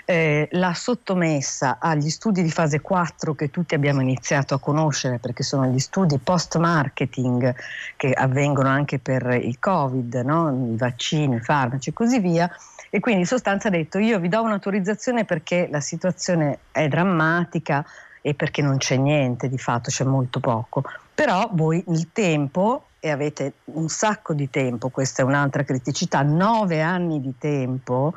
eh, 0.06 0.48
l'ha 0.52 0.74
sottomessa 0.76 1.80
agli 1.80 2.12
studi 2.12 2.44
di 2.44 2.52
fase 2.52 2.80
4 2.80 3.34
che 3.34 3.50
tutti 3.50 3.74
abbiamo 3.74 4.02
iniziato 4.02 4.54
a 4.54 4.60
conoscere 4.60 5.18
perché 5.18 5.42
sono 5.42 5.66
gli 5.66 5.80
studi 5.80 6.20
post-marketing 6.20 7.56
che 7.96 8.12
avvengono 8.14 8.70
anche 8.70 9.00
per 9.00 9.32
il 9.42 9.58
Covid, 9.58 10.14
no? 10.24 10.72
i 10.72 10.78
vaccini, 10.78 11.38
i 11.38 11.42
farmaci 11.42 11.90
e 11.90 11.94
così 11.94 12.20
via. 12.20 12.48
E 12.92 13.00
quindi 13.00 13.22
in 13.22 13.28
sostanza 13.28 13.70
ha 13.70 13.72
detto 13.72 13.98
io 13.98 14.20
vi 14.20 14.28
do 14.28 14.44
un'autorizzazione 14.44 15.26
perché 15.26 15.70
la 15.72 15.82
situazione 15.82 16.60
è 16.70 16.88
drammatica 16.88 17.84
e 18.22 18.36
perché 18.36 18.62
non 18.62 18.78
c'è 18.78 18.98
niente 18.98 19.50
di 19.50 19.58
fatto, 19.58 19.90
c'è 19.90 20.04
molto 20.04 20.40
poco. 20.40 20.84
Però 21.16 21.50
voi 21.52 21.84
il 21.88 22.10
tempo 22.14 22.86
e 23.04 23.10
avete 23.10 23.54
un 23.74 23.90
sacco 23.90 24.36
di 24.36 24.48
tempo, 24.52 24.90
questa 24.90 25.24
è 25.24 25.26
un'altra 25.26 25.64
criticità, 25.64 26.22
nove 26.22 26.82
anni 26.82 27.20
di 27.20 27.34
tempo 27.36 28.14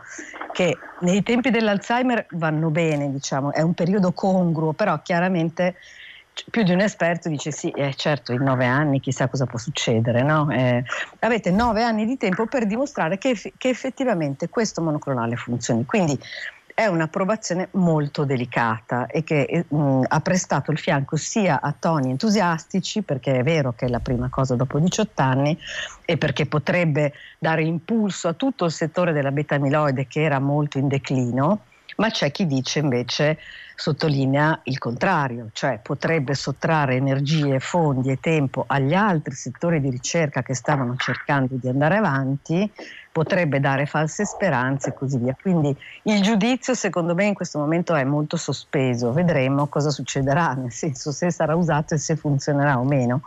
che 0.52 0.76
nei 1.00 1.22
tempi 1.22 1.48
dell'Alzheimer 1.48 2.26
vanno 2.32 2.68
bene, 2.68 3.10
diciamo, 3.10 3.50
è 3.50 3.62
un 3.62 3.72
periodo 3.72 4.12
congruo, 4.12 4.74
però 4.74 5.00
chiaramente 5.00 5.76
più 6.50 6.64
di 6.64 6.72
un 6.72 6.80
esperto 6.80 7.30
dice 7.30 7.50
sì, 7.50 7.70
eh, 7.70 7.94
certo, 7.94 8.32
in 8.32 8.42
nove 8.42 8.66
anni 8.66 9.00
chissà 9.00 9.26
cosa 9.28 9.46
può 9.46 9.58
succedere, 9.58 10.22
no? 10.22 10.50
eh, 10.50 10.84
avete 11.20 11.50
nove 11.50 11.82
anni 11.82 12.04
di 12.04 12.18
tempo 12.18 12.44
per 12.44 12.66
dimostrare 12.66 13.16
che, 13.16 13.40
che 13.56 13.68
effettivamente 13.70 14.50
questo 14.50 14.82
monoclonale 14.82 15.36
funzioni. 15.36 15.86
Quindi 15.86 16.18
è 16.74 16.86
un'approvazione 16.86 17.68
molto 17.72 18.24
delicata 18.24 19.06
e 19.06 19.22
che 19.22 19.42
eh, 19.42 19.64
mh, 19.66 20.06
ha 20.08 20.20
prestato 20.20 20.72
il 20.72 20.78
fianco 20.78 21.16
sia 21.16 21.60
a 21.60 21.72
toni 21.78 22.10
entusiastici, 22.10 23.02
perché 23.02 23.38
è 23.38 23.42
vero 23.44 23.72
che 23.74 23.86
è 23.86 23.88
la 23.88 24.00
prima 24.00 24.28
cosa 24.28 24.56
dopo 24.56 24.80
18 24.80 25.22
anni, 25.22 25.56
e 26.04 26.18
perché 26.18 26.46
potrebbe 26.46 27.12
dare 27.38 27.62
impulso 27.62 28.26
a 28.26 28.32
tutto 28.32 28.64
il 28.64 28.72
settore 28.72 29.12
della 29.12 29.30
beta-amiloide 29.30 30.08
che 30.08 30.22
era 30.22 30.40
molto 30.40 30.78
in 30.78 30.88
declino, 30.88 31.60
ma 31.96 32.10
c'è 32.10 32.32
chi 32.32 32.46
dice 32.46 32.80
invece 32.80 33.38
sottolinea 33.76 34.60
il 34.64 34.78
contrario, 34.78 35.50
cioè 35.52 35.78
potrebbe 35.82 36.34
sottrarre 36.34 36.96
energie, 36.96 37.60
fondi 37.60 38.10
e 38.10 38.18
tempo 38.20 38.64
agli 38.66 38.94
altri 38.94 39.34
settori 39.34 39.80
di 39.80 39.90
ricerca 39.90 40.42
che 40.42 40.54
stavano 40.54 40.96
cercando 40.96 41.54
di 41.56 41.68
andare 41.68 41.96
avanti, 41.96 42.70
potrebbe 43.14 43.60
dare 43.60 43.86
false 43.86 44.26
speranze 44.26 44.88
e 44.88 44.92
così 44.92 45.18
via. 45.18 45.36
Quindi 45.40 45.72
il 46.02 46.20
giudizio 46.20 46.74
secondo 46.74 47.14
me 47.14 47.26
in 47.26 47.34
questo 47.34 47.60
momento 47.60 47.94
è 47.94 48.02
molto 48.02 48.36
sospeso, 48.36 49.12
vedremo 49.12 49.68
cosa 49.68 49.90
succederà, 49.90 50.54
nel 50.54 50.72
senso 50.72 51.12
se 51.12 51.30
sarà 51.30 51.54
usato 51.54 51.94
e 51.94 51.98
se 51.98 52.16
funzionerà 52.16 52.76
o 52.76 52.82
meno. 52.82 53.22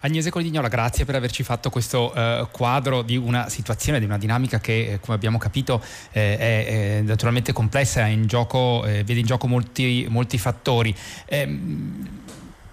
Agnese 0.00 0.30
Colignola, 0.30 0.68
grazie 0.68 1.04
per 1.04 1.16
averci 1.16 1.42
fatto 1.42 1.68
questo 1.68 2.14
eh, 2.14 2.46
quadro 2.50 3.02
di 3.02 3.18
una 3.18 3.50
situazione, 3.50 3.98
di 3.98 4.06
una 4.06 4.16
dinamica 4.16 4.60
che, 4.60 4.92
eh, 4.92 5.00
come 5.00 5.14
abbiamo 5.14 5.36
capito, 5.36 5.82
eh, 6.12 6.38
è, 6.38 6.66
è, 6.66 7.00
naturalmente 7.02 7.52
complessa, 7.52 8.06
in 8.06 8.26
gioco, 8.26 8.82
eh, 8.86 9.04
vede 9.04 9.20
in 9.20 9.26
gioco 9.26 9.46
molti, 9.46 10.06
molti 10.08 10.38
fattori. 10.38 10.94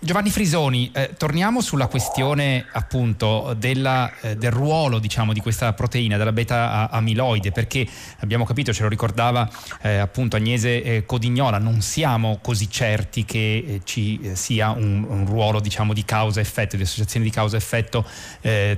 Giovanni 0.03 0.31
Frisoni, 0.31 0.91
eh, 0.93 1.13
torniamo 1.15 1.61
sulla 1.61 1.87
questione 1.87 2.65
appunto 2.73 3.55
della, 3.57 4.11
eh, 4.19 4.35
del 4.35 4.51
ruolo 4.51 4.99
diciamo, 4.99 5.31
di 5.31 5.39
questa 5.39 5.71
proteina, 5.71 6.17
della 6.17 6.33
beta 6.33 6.89
amiloide, 6.91 7.53
perché 7.53 7.87
abbiamo 8.19 8.43
capito, 8.43 8.73
ce 8.73 8.83
lo 8.83 8.89
ricordava 8.89 9.49
eh, 9.81 9.95
appunto 9.95 10.35
Agnese 10.35 10.83
eh, 10.83 11.05
Codignola, 11.05 11.57
non 11.57 11.79
siamo 11.79 12.39
così 12.41 12.69
certi 12.69 13.23
che 13.23 13.63
eh, 13.65 13.81
ci 13.85 14.19
eh, 14.21 14.35
sia 14.35 14.71
un, 14.71 15.05
un 15.07 15.25
ruolo 15.25 15.61
diciamo, 15.61 15.93
di 15.93 16.03
causa-effetto, 16.03 16.75
di 16.75 16.83
associazione 16.83 17.25
di 17.25 17.31
causa-effetto 17.31 18.05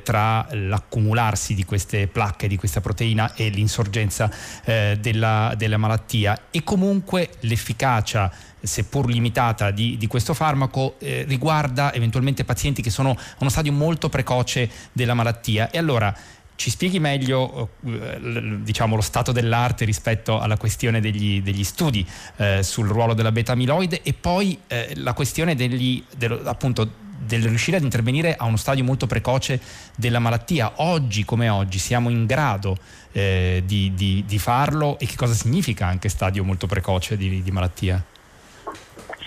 tra 0.03 0.45
l'accumularsi 0.51 1.55
di 1.55 1.65
queste 1.65 2.07
placche, 2.07 2.47
di 2.47 2.55
questa 2.55 2.81
proteina 2.81 3.33
e 3.33 3.49
l'insorgenza 3.49 4.29
della, 4.63 5.53
della 5.57 5.77
malattia. 5.77 6.47
E 6.51 6.63
comunque 6.63 7.29
l'efficacia 7.41 8.31
seppur 8.65 9.07
limitata, 9.07 9.71
di, 9.71 9.97
di 9.97 10.07
questo 10.07 10.33
farmaco 10.33 10.95
eh, 10.99 11.23
riguarda 11.27 11.93
eventualmente 11.93 12.43
pazienti 12.43 12.81
che 12.81 12.89
sono 12.89 13.11
a 13.11 13.35
uno 13.39 13.49
stadio 13.49 13.71
molto 13.71 14.09
precoce 14.09 14.69
della 14.91 15.13
malattia. 15.13 15.69
E 15.69 15.77
allora 15.77 16.15
ci 16.55 16.69
spieghi 16.69 16.99
meglio 16.99 17.71
eh, 17.85 18.59
diciamo, 18.61 18.95
lo 18.95 19.01
stato 19.01 19.31
dell'arte 19.31 19.85
rispetto 19.85 20.39
alla 20.39 20.57
questione 20.57 21.01
degli, 21.01 21.41
degli 21.41 21.63
studi 21.63 22.05
eh, 22.37 22.63
sul 22.63 22.87
ruolo 22.87 23.13
della 23.13 23.31
beta-amiloide 23.31 24.01
e 24.01 24.13
poi 24.13 24.57
eh, 24.67 24.93
la 24.95 25.13
questione 25.13 25.55
degli, 25.55 26.03
dello, 26.15 26.41
appunto, 26.45 27.03
del 27.25 27.43
riuscire 27.43 27.77
ad 27.77 27.83
intervenire 27.83 28.35
a 28.35 28.45
uno 28.45 28.57
stadio 28.57 28.83
molto 28.83 29.07
precoce 29.07 29.59
della 29.95 30.19
malattia. 30.19 30.73
Oggi 30.77 31.25
come 31.25 31.49
oggi 31.49 31.77
siamo 31.77 32.09
in 32.09 32.25
grado 32.25 32.77
eh, 33.11 33.63
di, 33.65 33.93
di, 33.93 34.23
di, 34.25 34.39
farlo 34.39 34.97
e 34.99 35.05
che 35.05 35.15
cosa 35.15 35.33
significa 35.33 35.87
anche 35.87 36.07
stadio 36.09 36.43
molto 36.43 36.67
precoce 36.67 37.17
di, 37.17 37.41
di 37.41 37.51
malattia? 37.51 38.03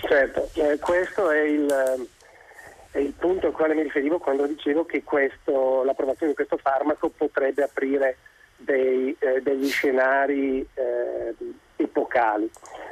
Certo, 0.09 0.49
eh, 0.55 0.79
questo 0.79 1.29
è 1.29 1.41
il, 1.41 1.71
è 2.89 2.97
il, 2.97 3.13
punto 3.13 3.45
al 3.45 3.53
quale 3.53 3.75
mi 3.75 3.83
riferivo 3.83 4.17
quando 4.17 4.47
dicevo 4.47 4.83
che 4.83 5.03
questo, 5.03 5.83
l'approvazione 5.83 6.31
di 6.31 6.35
questo 6.35 6.57
farmaco 6.57 7.09
potrebbe 7.09 7.61
aprire 7.61 8.17
dei, 8.57 9.15
eh, 9.19 9.39
degli 9.43 9.67
scenari 9.69 10.67
eh, 10.73 11.35
epocali. 11.75 12.49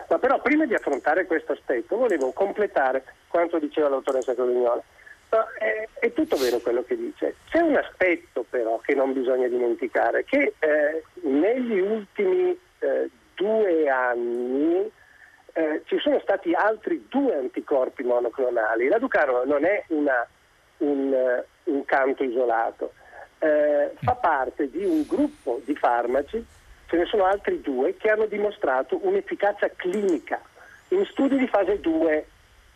Ma 0.08 0.20
però 0.20 0.40
prima 0.44 0.68
di 0.68 0.76
affrontare 0.76 1.26
questo 1.26 1.54
aspetto 1.54 1.98
volevo 1.98 2.32
completare 2.34 3.04
quanto 3.30 3.58
diceva 3.58 3.90
l'autoressa 3.90 4.36
Colignola. 4.36 4.84
No, 5.32 5.46
è, 5.58 5.88
è, 5.98 6.14
tutto 6.14 6.36
vero 6.36 6.60
quello 6.60 6.84
che 6.84 6.96
dice. 6.96 7.38
C'è 7.50 7.62
un 7.62 7.78
aspetto 7.78 8.46
però 8.48 8.78
che 8.78 8.94
non 8.94 9.14
bisogna 9.14 9.48
dimenticare, 9.48 10.24
che 10.24 10.54
eh, 10.60 11.04
negli 11.22 11.80
ultimi 11.80 12.56
eh, 12.78 13.10
due 13.34 13.90
anni 13.90 14.92
eh, 15.58 15.82
ci 15.86 15.98
sono 15.98 16.20
stati 16.20 16.54
altri 16.54 17.08
due 17.10 17.36
anticorpi 17.36 18.04
monoclonali. 18.04 18.88
La 18.88 19.00
Ducaro 19.00 19.44
non 19.44 19.66
è 19.66 19.84
una, 19.88 20.26
un, 20.78 21.12
uh, 21.12 21.72
un, 21.72 21.84
canto 21.84 22.24
isolato, 22.24 22.94
eh, 23.40 23.92
fa 24.04 24.14
parte 24.14 24.70
di 24.70 24.86
un 24.86 25.04
gruppo 25.08 25.60
di 25.66 25.76
farmaci, 25.76 26.46
ce 26.86 26.96
ne 26.96 27.06
sono 27.06 27.26
altri 27.26 27.60
due 27.62 27.98
che 27.98 28.08
hanno 28.08 28.28
dimostrato 28.28 29.00
un'efficacia 29.02 29.72
clinica 29.76 30.40
in 30.90 31.04
studi 31.06 31.38
di 31.38 31.48
fase 31.48 31.80
2 31.80 32.28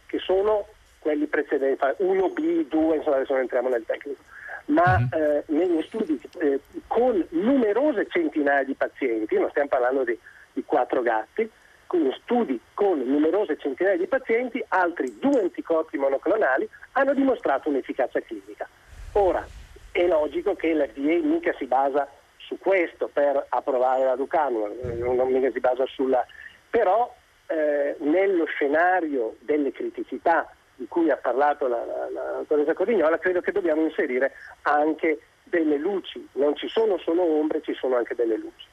che 0.07 0.17
sono 0.17 0.65
quelli 0.97 1.27
precedenti, 1.27 1.83
1B, 1.99 2.67
2, 2.67 2.95
insomma 2.95 3.17
adesso 3.17 3.33
non 3.33 3.41
entriamo 3.43 3.69
nel 3.69 3.85
tecnico, 3.85 4.21
ma 4.65 4.97
uh-huh. 4.97 5.19
eh, 5.19 5.43
negli 5.49 5.83
studi 5.83 6.19
eh, 6.39 6.59
con 6.87 7.23
numerose 7.29 8.07
centinaia 8.09 8.63
di 8.63 8.73
pazienti, 8.73 9.37
non 9.37 9.51
stiamo 9.51 9.69
parlando 9.69 10.03
di, 10.03 10.17
di 10.53 10.63
quattro 10.63 11.03
gatti, 11.03 11.49
quindi 11.91 12.15
studi 12.23 12.57
con 12.81 12.97
numerose 12.97 13.57
centinaia 13.59 13.95
di 13.95 14.07
pazienti, 14.07 14.65
altri 14.69 15.19
due 15.19 15.39
anticorpi 15.39 15.99
monoclonali 15.99 16.67
hanno 16.93 17.13
dimostrato 17.13 17.69
un'efficacia 17.69 18.21
clinica. 18.21 18.67
Ora, 19.11 19.45
è 19.91 20.07
logico 20.07 20.55
che 20.55 20.73
l'FDA 20.73 21.19
mica 21.21 21.53
si 21.59 21.65
basa 21.65 22.09
su 22.37 22.57
questo 22.57 23.07
per 23.07 23.45
approvare 23.49 24.03
la 24.05 24.15
Ducano, 24.15 24.67
eh, 24.67 24.95
non 24.95 25.31
mica 25.31 25.51
si 25.51 25.59
basa 25.59 25.85
sulla... 25.85 26.25
però 26.71 27.13
eh, 27.45 27.97
nello 27.99 28.45
scenario 28.45 29.35
delle 29.41 29.71
criticità 29.71 30.51
di 30.73 30.87
cui 30.87 31.11
ha 31.11 31.17
parlato 31.17 31.67
la, 31.67 31.85
la, 31.85 32.09
la 32.09 32.31
dottoressa 32.37 32.73
Cordignola, 32.73 33.19
credo 33.19 33.41
che 33.41 33.51
dobbiamo 33.51 33.83
inserire 33.83 34.33
anche 34.63 35.19
delle 35.43 35.77
luci, 35.77 36.27
non 36.31 36.55
ci 36.55 36.67
sono 36.67 36.97
solo 36.97 37.21
ombre, 37.21 37.61
ci 37.61 37.75
sono 37.75 37.97
anche 37.97 38.15
delle 38.15 38.37
luci. 38.37 38.69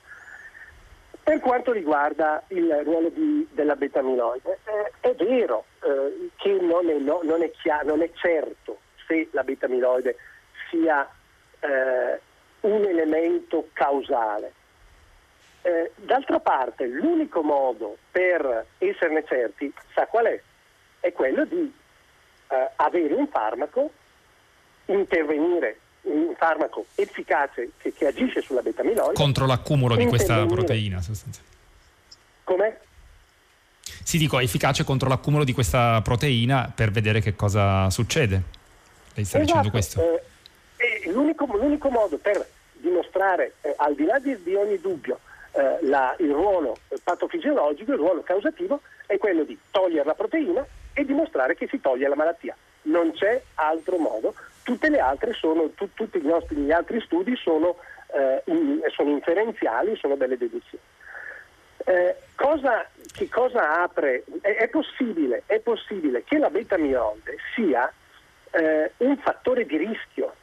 Per 1.28 1.40
quanto 1.40 1.72
riguarda 1.72 2.42
il 2.48 2.72
ruolo 2.84 3.10
di, 3.10 3.46
della 3.52 3.76
betamiloide, 3.76 4.60
eh, 4.64 4.92
è 5.00 5.14
vero 5.14 5.66
eh, 5.82 6.30
che 6.36 6.52
non 6.52 6.88
è, 6.88 6.94
no, 6.94 7.20
non, 7.22 7.42
è 7.42 7.50
chiaro, 7.50 7.88
non 7.88 8.00
è, 8.00 8.10
certo 8.14 8.78
se 9.06 9.28
la 9.32 9.44
betamiloide 9.44 10.16
sia 10.70 11.06
eh, 11.60 12.18
un 12.60 12.82
elemento 12.82 13.68
causale. 13.74 14.54
Eh, 15.60 15.92
d'altra 15.96 16.40
parte, 16.40 16.86
l'unico 16.86 17.42
modo 17.42 17.98
per 18.10 18.64
esserne 18.78 19.22
certi, 19.26 19.70
sa 19.92 20.06
qual 20.06 20.24
è? 20.24 20.40
È 21.00 21.12
quello 21.12 21.44
di 21.44 21.70
eh, 22.48 22.70
avere 22.76 23.12
un 23.12 23.28
farmaco, 23.28 23.90
intervenire 24.86 25.78
un 26.08 26.34
farmaco 26.36 26.86
efficace 26.94 27.70
che, 27.78 27.92
che 27.92 28.06
agisce 28.06 28.40
sulla 28.40 28.60
beta-amiloide 28.60 29.14
contro 29.14 29.46
l'accumulo 29.46 29.96
di 29.96 30.06
questa 30.06 30.44
proteina 30.46 31.00
sostanzialmente. 31.00 31.56
Come? 32.44 32.78
Sì, 34.02 34.16
dico, 34.16 34.38
efficace 34.38 34.84
contro 34.84 35.08
l'accumulo 35.08 35.44
di 35.44 35.52
questa 35.52 36.00
proteina 36.02 36.72
per 36.74 36.90
vedere 36.90 37.20
che 37.20 37.36
cosa 37.36 37.90
succede. 37.90 38.42
Lei 39.14 39.24
sta 39.24 39.38
esatto. 39.38 39.44
dicendo 39.44 39.70
questo? 39.70 40.00
Eh, 40.76 41.10
l'unico, 41.10 41.44
l'unico, 41.44 41.90
modo 41.90 42.16
per 42.16 42.46
dimostrare, 42.72 43.54
eh, 43.60 43.74
al 43.76 43.94
di 43.94 44.04
là 44.04 44.18
di, 44.18 44.42
di 44.42 44.54
ogni 44.54 44.80
dubbio, 44.80 45.20
eh, 45.52 45.78
la, 45.82 46.14
il 46.20 46.30
ruolo 46.30 46.78
patofisiologico, 47.02 47.92
il 47.92 47.98
ruolo 47.98 48.22
causativo, 48.22 48.80
è 49.06 49.18
quello 49.18 49.44
di 49.44 49.58
togliere 49.70 50.04
la 50.04 50.14
proteina 50.14 50.64
e 50.92 51.04
dimostrare 51.04 51.54
che 51.54 51.66
si 51.68 51.80
toglie 51.80 52.08
la 52.08 52.16
malattia. 52.16 52.56
Non 52.82 53.12
c'è 53.12 53.42
altro 53.54 53.98
modo. 53.98 54.34
Tutte 54.68 54.90
le 54.90 55.00
altre 55.00 55.32
sono, 55.32 55.70
tu, 55.70 55.88
tutti 55.94 56.20
nostri, 56.20 56.56
gli 56.56 56.70
altri 56.70 57.00
studi 57.00 57.34
sono, 57.36 57.76
eh, 58.12 58.42
in, 58.52 58.82
sono 58.88 59.08
inferenziali, 59.08 59.96
sono 59.96 60.14
delle 60.14 60.36
deduzioni. 60.36 60.84
Eh, 61.86 62.16
cosa, 62.34 62.86
che 63.14 63.30
cosa 63.30 63.80
apre? 63.80 64.24
È, 64.42 64.56
è, 64.56 64.68
possibile, 64.68 65.44
è, 65.46 65.58
possibile, 65.60 66.22
che 66.22 66.36
la 66.36 66.50
beta-amiloide 66.50 67.38
sia 67.54 67.90
eh, 68.50 68.92
un 68.98 69.16
fattore 69.16 69.64
di 69.64 69.78
rischio, 69.78 70.34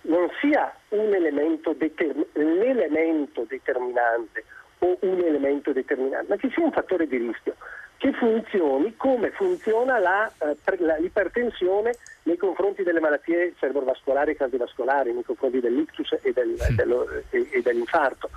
non 0.00 0.28
sia 0.40 0.74
elemento 0.88 1.72
determ- 1.72 2.26
l'elemento 2.32 3.44
determinante 3.46 4.44
o 4.80 4.96
un 5.02 5.20
elemento 5.20 5.70
determinante, 5.70 6.26
ma 6.28 6.36
che 6.36 6.50
sia 6.52 6.64
un 6.64 6.72
fattore 6.72 7.06
di 7.06 7.18
rischio 7.18 7.54
che 8.00 8.14
funzioni 8.14 8.96
come 8.96 9.30
funziona 9.30 9.98
la, 9.98 10.32
eh, 10.38 10.76
la, 10.78 10.96
l'ipertensione 10.96 11.94
nei 12.22 12.38
confronti 12.38 12.82
delle 12.82 12.98
malattie 12.98 13.52
cerebrovascolari 13.58 14.30
e 14.30 14.36
cardiovascolari, 14.36 15.12
nei 15.12 15.22
confronti 15.22 15.60
dell'ictus 15.60 16.16
e, 16.22 16.32
del, 16.32 16.58
sì. 16.58 16.74
dello, 16.76 17.06
e, 17.28 17.48
e 17.50 17.60
dell'infarto, 17.60 18.30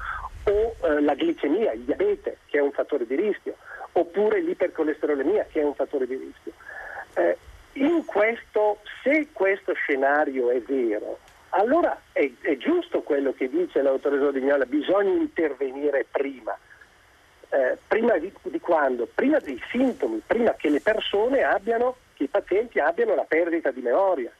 o 0.44 0.76
eh, 0.86 1.02
la 1.02 1.16
glicemia, 1.16 1.72
il 1.72 1.84
diabete, 1.84 2.40
che 2.48 2.58
è 2.58 2.62
un 2.62 2.74
fattore 2.74 3.08
di 3.08 3.16
rischio, 3.16 3.56
oppure 3.94 4.42
l'ipercolesterolemia, 4.42 5.48
che 5.50 5.62
è 5.62 5.64
un 5.64 5.76
fattore 5.76 6.08
di 6.08 6.18
rischio. 6.18 6.52
Eh, 7.14 7.38
in 7.80 8.04
questo, 8.04 8.80
se 9.02 9.30
questo 9.32 9.72
scenario 9.76 10.50
è 10.50 10.60
vero, 10.60 11.20
allora 11.52 11.98
è, 12.12 12.30
è 12.42 12.58
giusto 12.58 13.02
quello 13.02 13.32
che 13.32 13.48
dice 13.48 13.82
l'autoresa 13.82 14.30
Dignola, 14.30 14.66
bisogna 14.66 15.14
intervenire 15.14 16.06
prima 16.12 16.54
eh, 17.54 17.78
prima 17.88 18.18
di, 18.18 18.34
di, 18.42 18.60
quando? 18.60 19.08
Prima 19.14 19.38
dei 19.38 19.62
sintomi, 19.70 20.22
prima 20.26 20.56
che 20.56 20.70
le 20.70 20.80
persone 20.80 21.44
abbiano, 21.44 21.98
che 22.16 22.24
i 22.24 22.28
pazienti 22.28 22.80
abbiano 22.80 23.14
la 23.14 23.26
perdita 23.28 23.70
di 23.70 23.82
memoria. 23.82 24.32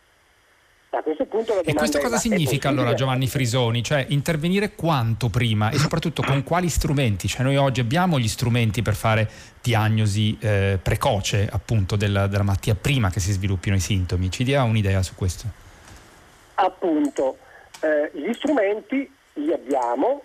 A 0.96 1.02
questo 1.02 1.26
punto 1.26 1.56
la 1.56 1.62
e 1.62 1.74
questo 1.74 2.00
cosa 2.00 2.18
significa 2.18 2.70
allora 2.70 2.94
Giovanni 2.94 3.28
Frisoni? 3.28 3.82
Cioè 3.82 4.06
intervenire 4.10 4.76
quanto 4.76 5.30
prima 5.30 5.72
e 5.72 5.78
soprattutto 5.80 6.22
con 6.22 6.44
quali 6.44 6.70
strumenti? 6.70 7.28
Cioè 7.28 7.42
noi 7.42 7.56
oggi 7.56 7.80
abbiamo 7.80 8.20
gli 8.20 8.28
strumenti 8.28 8.84
per 8.84 8.94
fare 8.94 9.28
diagnosi 9.62 10.38
eh, 10.40 10.78
precoce 10.82 11.50
appunto 11.52 11.96
della, 11.96 12.28
della, 12.28 12.44
malattia 12.44 12.76
prima 12.76 13.10
che 13.10 13.20
si 13.20 13.32
sviluppino 13.32 13.76
i 13.76 13.80
sintomi. 13.80 14.30
Ci 14.30 14.44
dia 14.44 14.62
un'idea 14.64 15.02
su 15.02 15.16
questo? 15.16 15.46
Appunto, 16.56 17.38
eh, 17.80 18.12
gli 18.14 18.32
strumenti 18.34 19.12
li 19.34 19.52
abbiamo, 19.52 20.24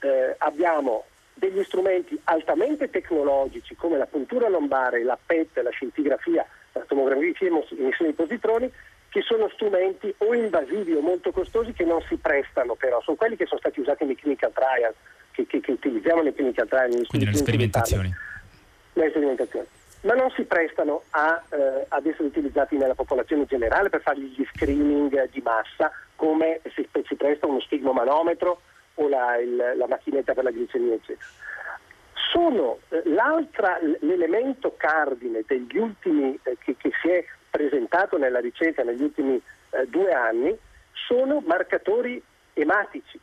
eh, 0.00 0.34
abbiamo 0.38 1.04
degli 1.38 1.62
strumenti 1.62 2.18
altamente 2.24 2.90
tecnologici 2.90 3.76
come 3.76 3.96
la 3.96 4.06
puntura 4.06 4.48
lombare, 4.48 5.04
la 5.04 5.18
PET, 5.24 5.58
la 5.62 5.70
scintigrafia, 5.70 6.44
la 6.72 6.84
tomografia 6.86 7.48
emissione 7.48 8.10
di 8.10 8.12
positroni, 8.12 8.70
che 9.08 9.22
sono 9.22 9.48
strumenti 9.54 10.12
o 10.18 10.34
invasivi 10.34 10.92
o 10.92 11.00
molto 11.00 11.30
costosi 11.30 11.72
che 11.72 11.84
non 11.84 12.02
si 12.08 12.16
prestano 12.16 12.74
però, 12.74 13.00
sono 13.02 13.16
quelli 13.16 13.36
che 13.36 13.46
sono 13.46 13.60
stati 13.60 13.80
usati 13.80 14.04
nei 14.04 14.16
clinical 14.16 14.52
trial, 14.52 14.94
che, 15.30 15.46
che, 15.46 15.60
che 15.60 15.72
utilizziamo 15.72 16.22
nei 16.22 16.34
clinical 16.34 16.68
trial. 16.68 16.90
Nei 16.90 17.06
Quindi 17.06 17.26
nelle 17.26 17.38
sperimentazioni. 17.38 18.14
Nelle 18.92 19.10
sperimentazioni. 19.10 19.66
Ma 20.02 20.14
non 20.14 20.30
si 20.30 20.42
prestano 20.42 21.02
a, 21.10 21.42
eh, 21.50 21.86
ad 21.88 22.06
essere 22.06 22.24
utilizzati 22.24 22.76
nella 22.76 22.94
popolazione 22.94 23.46
generale 23.46 23.88
per 23.88 24.02
fare 24.02 24.20
gli 24.20 24.46
screening 24.52 25.30
di 25.30 25.40
massa, 25.40 25.90
come 26.14 26.60
si, 26.74 26.86
si 27.06 27.14
presta 27.14 27.46
uno 27.46 27.60
stigmomanometro 27.60 28.60
o 28.98 29.08
la, 29.08 29.36
il, 29.36 29.74
la 29.76 29.86
macchinetta 29.86 30.34
per 30.34 30.44
la 30.44 30.50
glicemia, 30.50 30.94
eccetera. 30.94 31.26
Sono 32.30 32.78
eh, 32.88 33.02
l'elemento 34.00 34.74
cardine 34.76 35.42
degli 35.46 35.76
ultimi, 35.76 36.38
eh, 36.42 36.56
che, 36.58 36.76
che, 36.76 36.90
si 37.00 37.08
è 37.08 37.24
presentato 37.50 38.18
nella 38.18 38.40
ricerca 38.40 38.82
negli 38.82 39.02
ultimi 39.02 39.40
eh, 39.70 39.86
due 39.86 40.12
anni, 40.12 40.56
sono 40.92 41.42
marcatori 41.46 42.22
ematici. 42.54 43.18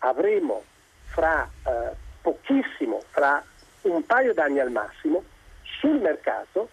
Avremo 0.00 0.62
fra 1.06 1.48
eh, 1.66 1.94
pochissimo, 2.22 3.02
fra 3.10 3.42
un 3.82 4.04
paio 4.04 4.32
d'anni 4.32 4.60
al 4.60 4.70
massimo, 4.70 5.24
sul 5.62 5.98
mercato, 5.98 6.68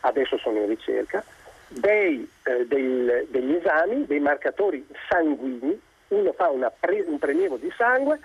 adesso 0.00 0.38
sono 0.38 0.58
in 0.58 0.66
ricerca, 0.66 1.22
dei, 1.68 2.28
eh, 2.44 2.66
del, 2.66 3.26
degli 3.28 3.54
esami, 3.54 4.06
dei 4.06 4.20
marcatori 4.20 4.86
sanguigni 5.08 5.78
uno 6.08 6.32
fa 6.32 6.50
pre, 6.78 7.04
un 7.06 7.18
prelievo 7.18 7.56
di 7.56 7.72
sangue, 7.76 8.18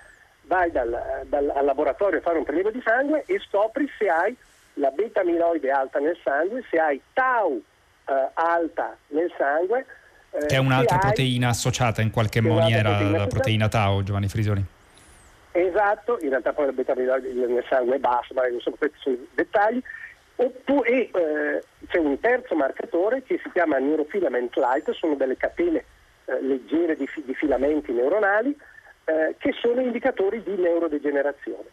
vai 0.43 0.72
dal, 0.72 1.24
dal, 1.26 1.52
al 1.56 1.65
laboratorio 1.65 2.19
a 2.19 2.22
fare 2.22 2.38
un 2.38 2.43
prelievo 2.43 2.72
di 2.72 2.82
sangue 2.84 3.24
e 3.26 3.39
scopri 3.39 3.89
se 3.98 4.08
hai 4.08 4.36
la 4.76 4.89
beta-amiloide 4.89 5.69
alta 5.69 6.00
nel 6.00 6.17
sangue, 6.24 6.63
se 6.69 6.80
hai 6.80 7.02
tau 7.13 7.62
eh, 8.06 8.30
alta 8.34 8.96
nel 9.08 9.32
sangue. 9.38 9.86
Eh, 10.32 10.46
che 10.48 10.56
è 10.56 10.60
un'altra 10.60 10.98
proteina 10.98 11.50
associata 11.50 12.02
in 12.02 12.12
qualche 12.12 12.41
maniera 12.41 12.98
alla 12.98 13.28
proteina 13.28 13.67
tau, 13.67 14.04
Giovanni 14.04 14.28
Frisoni. 14.28 14.65
Esatto, 15.52 16.17
in 16.22 16.30
realtà 16.30 16.52
poi 16.54 16.65
la 16.65 16.72
beta-amiloide 16.72 17.32
nel 17.34 17.65
sangue 17.69 17.98
è 17.98 18.00
bassa, 18.00 18.34
ma 18.34 18.48
insomma 18.48 18.78
questi 18.78 18.98
sono 19.00 19.17
dettagli. 19.36 19.82
Oppure, 20.36 20.89
eh, 20.89 21.63
c'è 21.88 22.00
un 22.00 22.19
terzo 22.19 22.56
marcatore 22.56 23.22
che 23.22 23.39
si 23.43 23.52
chiama 23.52 23.78
neurofilament 23.78 24.56
light, 24.56 24.89
sono 24.93 25.13
delle 25.13 25.38
catene 25.38 25.86
eh, 26.26 26.42
leggere 26.42 26.96
di, 26.96 27.08
di, 27.24 27.34
filamenti 27.34 27.92
neuronali 27.92 28.56
eh, 29.06 29.36
che 29.38 29.54
sono 29.60 29.82
indicatori 29.82 30.42
di 30.44 30.56
neurodegenerazione. 30.56 31.70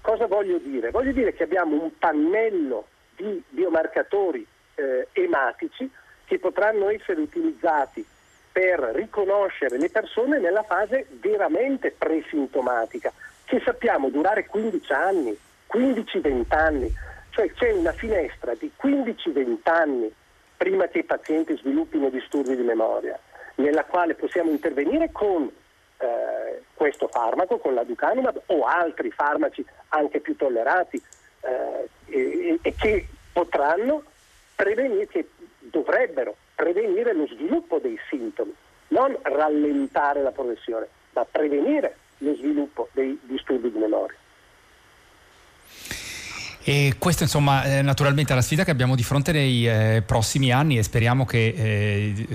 Cosa 0.00 0.26
voglio 0.26 0.58
dire? 0.58 0.90
Voglio 0.90 1.12
dire 1.12 1.32
che 1.34 1.42
abbiamo 1.42 1.82
un 1.82 1.90
pannello 1.98 2.86
di 3.16 3.42
biomarcatori 3.48 4.46
eh, 4.76 5.08
ematici 5.12 5.90
che 6.24 6.38
potranno 6.38 6.88
essere 6.88 7.20
utilizzati 7.20 8.04
per 8.52 8.78
riconoscere 8.94 9.78
le 9.78 9.88
persone 9.88 10.38
nella 10.38 10.62
fase 10.62 11.06
veramente 11.20 11.94
presintomatica, 11.96 13.12
che 13.44 13.60
sappiamo 13.64 14.08
durare 14.10 14.46
15 14.46 14.92
anni, 14.92 15.38
15-20 15.72 16.44
anni, 16.48 16.92
cioè 17.30 17.52
c'è 17.52 17.72
una 17.72 17.92
finestra 17.92 18.54
di 18.54 18.70
15-20 18.82 19.58
anni 19.62 20.12
prima 20.56 20.88
che 20.88 20.98
i 20.98 21.04
pazienti 21.04 21.56
sviluppino 21.56 22.10
disturbi 22.10 22.56
di 22.56 22.62
memoria, 22.62 23.18
nella 23.58 23.84
quale 23.84 24.14
possiamo 24.14 24.50
intervenire 24.50 25.10
con 25.12 25.50
eh, 25.98 26.62
questo 26.74 27.08
farmaco, 27.08 27.58
con 27.58 27.74
la 27.74 27.84
Ducanumab 27.84 28.42
o 28.46 28.64
altri 28.64 29.10
farmaci 29.10 29.64
anche 29.88 30.20
più 30.20 30.36
tollerati 30.36 31.02
eh, 31.40 31.88
e, 32.06 32.58
e, 32.60 32.74
che 32.74 33.06
potranno 33.32 34.02
prevenire, 34.54 35.06
che 35.06 35.28
dovrebbero 35.58 36.36
prevenire 36.54 37.12
lo 37.12 37.26
sviluppo 37.26 37.78
dei 37.78 37.98
sintomi, 38.08 38.54
non 38.88 39.16
rallentare 39.22 40.22
la 40.22 40.32
progressione, 40.32 40.88
ma 41.12 41.24
prevenire 41.24 41.96
lo 42.18 42.34
sviluppo 42.34 42.88
dei 42.92 43.18
disturbi 43.22 43.70
di 43.70 43.78
memoria. 43.78 44.17
E 46.68 46.96
questa 46.98 47.22
insomma 47.22 47.62
è 47.62 47.80
naturalmente 47.80 48.34
la 48.34 48.42
sfida 48.42 48.62
che 48.62 48.70
abbiamo 48.70 48.94
di 48.94 49.02
fronte 49.02 49.32
nei 49.32 49.66
eh, 49.66 50.02
prossimi 50.04 50.52
anni 50.52 50.76
e 50.76 50.82
speriamo 50.82 51.24
che 51.24 51.54
eh, 51.56 52.26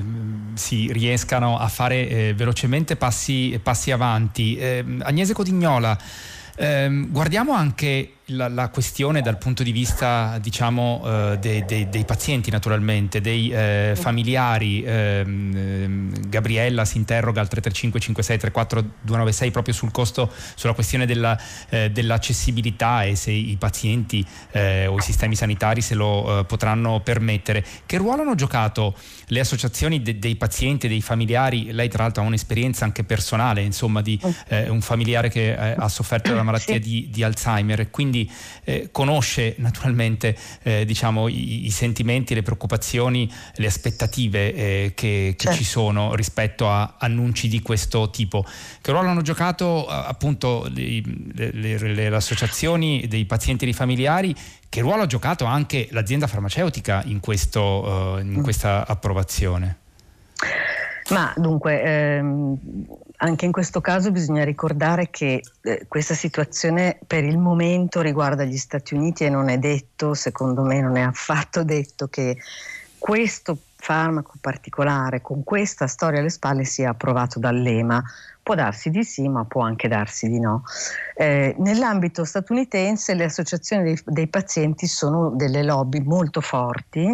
si 0.56 0.92
riescano 0.92 1.60
a 1.60 1.68
fare 1.68 2.10
eh, 2.10 2.34
velocemente 2.36 2.96
passi, 2.96 3.60
passi 3.62 3.92
avanti. 3.92 4.58
Ehm, 4.58 5.04
Agnese 5.06 5.34
Codignola, 5.34 5.96
ehm, 6.56 7.12
guardiamo 7.12 7.54
anche 7.54 8.14
la, 8.28 8.48
la, 8.48 8.70
questione 8.70 9.22
dal 9.22 9.38
punto 9.38 9.64
di 9.64 9.74
vista 9.74 10.38
diciamo, 10.40 11.02
eh, 11.04 11.38
dei, 11.40 11.66
dei, 11.66 11.90
dei, 11.90 12.06
pazienti 12.06 12.50
naturalmente, 12.50 13.20
dei 13.20 13.50
eh, 13.50 13.94
familiari. 13.96 14.84
Ehm, 14.86 16.30
Gabriella 16.30 16.86
si 16.86 16.98
interroga 16.98 17.42
al 17.42 17.50
335 17.50 18.00
56 18.00 18.38
34 18.38 18.82
296 19.02 19.52
proprio 19.52 19.74
sul 19.74 19.92
costo, 19.92 20.32
sulla 20.56 20.74
questione 20.74 21.06
della, 21.06 21.38
eh, 21.70 21.92
dell'accessibilità 21.92 23.04
e 23.04 23.16
se 23.16 23.32
i 23.32 23.58
pazienti 23.60 24.26
eh, 24.52 24.88
o 24.88 24.98
i 24.98 25.02
sistemi 25.02 25.36
sanitari 25.36 25.82
se 25.82 25.96
lo 25.96 26.40
eh, 26.40 26.46
potranno 26.46 27.02
permettere. 27.02 27.66
Che 27.86 27.98
ruolo 27.98 28.22
hanno 28.22 28.36
giocato 28.36 28.96
le 29.28 29.40
associazioni 29.42 30.02
de, 30.02 30.18
dei 30.18 30.38
pazienti 30.38 30.86
e 30.86 30.90
dei 30.90 31.02
familiari? 31.02 31.74
Lei 31.74 31.90
tra 31.90 32.04
l'altro 32.04 32.24
ha 32.24 32.26
un'esperienza 32.26 32.86
anche 32.86 33.04
personale, 33.04 33.62
insomma, 33.62 34.02
di 34.02 34.18
eh, 34.48 34.70
un 34.70 34.80
familiare 34.80 35.30
che 35.30 35.56
ha 35.56 35.90
sofferto 35.90 36.30
della 36.30 36.44
malattia 36.44 36.80
di, 36.80 37.10
di 37.12 37.22
Alzheimer. 37.22 37.90
Quindi 37.90 38.13
quindi 38.14 38.32
eh, 38.64 38.90
conosce 38.92 39.56
naturalmente 39.58 40.38
eh, 40.62 40.86
diciamo, 40.86 41.28
i, 41.28 41.66
i, 41.66 41.72
sentimenti, 41.72 42.36
le 42.36 42.44
preoccupazioni, 42.44 43.32
le 43.56 43.66
aspettative 43.66 44.54
eh, 44.54 44.92
che, 44.94 45.34
che 45.36 45.46
certo. 45.46 45.58
ci 45.58 45.64
sono 45.64 46.14
rispetto 46.14 46.70
a 46.70 46.96
annunci 47.00 47.48
di 47.48 47.62
questo 47.62 48.12
tipo. 48.12 48.46
Che 48.82 48.92
ruolo 48.92 49.10
hanno 49.10 49.24
giocato 49.24 49.88
appunto 49.88 50.70
le, 50.72 51.02
le, 51.34 51.52
le, 51.52 51.94
le 51.94 52.08
associazioni 52.08 53.08
dei 53.08 53.26
pazienti 53.26 53.64
e 53.64 53.68
dei 53.68 53.76
familiari 53.76 54.36
che 54.70 54.82
ruolo 54.82 55.04
ha 55.04 55.08
giocato 55.08 55.46
anche 55.46 55.88
l'azienda 55.92 56.28
farmaceutica 56.28 57.02
in, 57.06 57.20
questo, 57.20 57.62
uh, 57.62 58.20
in 58.20 58.40
mm. 58.40 58.44
questa 58.44 58.86
approvazione? 58.88 59.78
Ma 61.10 61.34
dunque, 61.36 61.82
ehm, 61.82 62.58
anche 63.18 63.46
in 63.46 63.52
questo 63.52 63.80
caso 63.80 64.12
bisogna 64.12 64.44
ricordare 64.44 65.10
che 65.10 65.42
eh, 65.62 65.86
questa 65.88 66.14
situazione 66.14 67.00
per 67.06 67.24
il 67.24 67.38
momento 67.38 68.02
riguarda 68.02 68.44
gli 68.44 68.58
Stati 68.58 68.96
Uniti 68.96 69.24
e 69.24 69.30
non 69.30 69.50
è 69.50 69.58
detto, 69.58 70.14
secondo 70.14 70.64
me 70.64 70.82
non 70.82 70.98
è 70.98 71.02
affatto 71.02 71.64
detto 71.64 72.08
che 72.08 72.38
questo 72.98 73.58
farmaco 73.76 74.34
particolare 74.40 75.22
con 75.22 75.44
questa 75.44 75.88
storia 75.88 76.20
alle 76.20 76.30
spalle 76.30 76.64
sia 76.64 76.92
approvato 76.92 77.40
dall'EMA. 77.40 78.02
Può 78.42 78.56
darsi 78.56 78.90
di 78.90 79.04
sì, 79.04 79.28
ma 79.28 79.46
può 79.46 79.62
anche 79.62 79.88
darsi 79.88 80.28
di 80.28 80.40
no. 80.40 80.64
Eh, 81.16 81.56
nell'ambito 81.60 82.26
statunitense 82.26 83.14
le 83.14 83.26
associazioni 83.26 83.84
dei, 83.84 84.00
dei 84.06 84.28
pazienti 84.28 84.88
sono 84.88 85.32
delle 85.32 85.64
lobby 85.64 86.02
molto 86.02 86.42
forti 86.42 87.14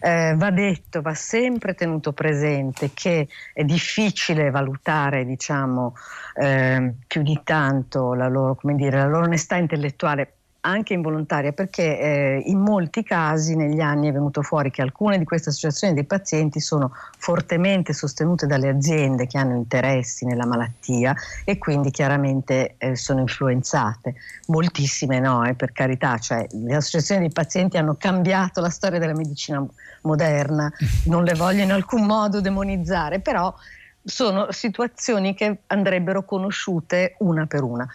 eh, 0.00 0.34
va 0.36 0.50
detto, 0.50 1.00
va 1.02 1.14
sempre 1.14 1.74
tenuto 1.74 2.12
presente 2.12 2.90
che 2.94 3.28
è 3.52 3.64
difficile 3.64 4.50
valutare 4.50 5.24
diciamo, 5.24 5.94
eh, 6.34 6.94
più 7.06 7.22
di 7.22 7.40
tanto 7.44 8.14
la 8.14 8.28
loro, 8.28 8.58
dire, 8.62 8.98
la 8.98 9.06
loro 9.06 9.24
onestà 9.24 9.56
intellettuale 9.56 10.37
anche 10.60 10.92
involontaria, 10.92 11.52
perché 11.52 11.98
eh, 11.98 12.42
in 12.46 12.58
molti 12.58 13.02
casi 13.02 13.54
negli 13.54 13.80
anni 13.80 14.08
è 14.08 14.12
venuto 14.12 14.42
fuori 14.42 14.70
che 14.70 14.82
alcune 14.82 15.18
di 15.18 15.24
queste 15.24 15.50
associazioni 15.50 15.94
dei 15.94 16.04
pazienti 16.04 16.60
sono 16.60 16.92
fortemente 17.16 17.92
sostenute 17.92 18.46
dalle 18.46 18.68
aziende 18.68 19.26
che 19.26 19.38
hanno 19.38 19.54
interessi 19.54 20.24
nella 20.24 20.46
malattia 20.46 21.14
e 21.44 21.58
quindi 21.58 21.90
chiaramente 21.90 22.74
eh, 22.78 22.96
sono 22.96 23.20
influenzate. 23.20 24.14
Moltissime 24.46 25.20
no, 25.20 25.44
eh, 25.44 25.54
per 25.54 25.72
carità, 25.72 26.18
cioè, 26.18 26.46
le 26.50 26.74
associazioni 26.74 27.20
dei 27.20 27.32
pazienti 27.32 27.76
hanno 27.76 27.94
cambiato 27.94 28.60
la 28.60 28.70
storia 28.70 28.98
della 28.98 29.14
medicina 29.14 29.64
moderna, 30.02 30.72
non 31.04 31.24
le 31.24 31.34
voglio 31.34 31.62
in 31.62 31.72
alcun 31.72 32.04
modo 32.04 32.40
demonizzare, 32.40 33.20
però 33.20 33.54
sono 34.02 34.50
situazioni 34.52 35.34
che 35.34 35.58
andrebbero 35.66 36.24
conosciute 36.24 37.14
una 37.18 37.46
per 37.46 37.62
una. 37.62 37.86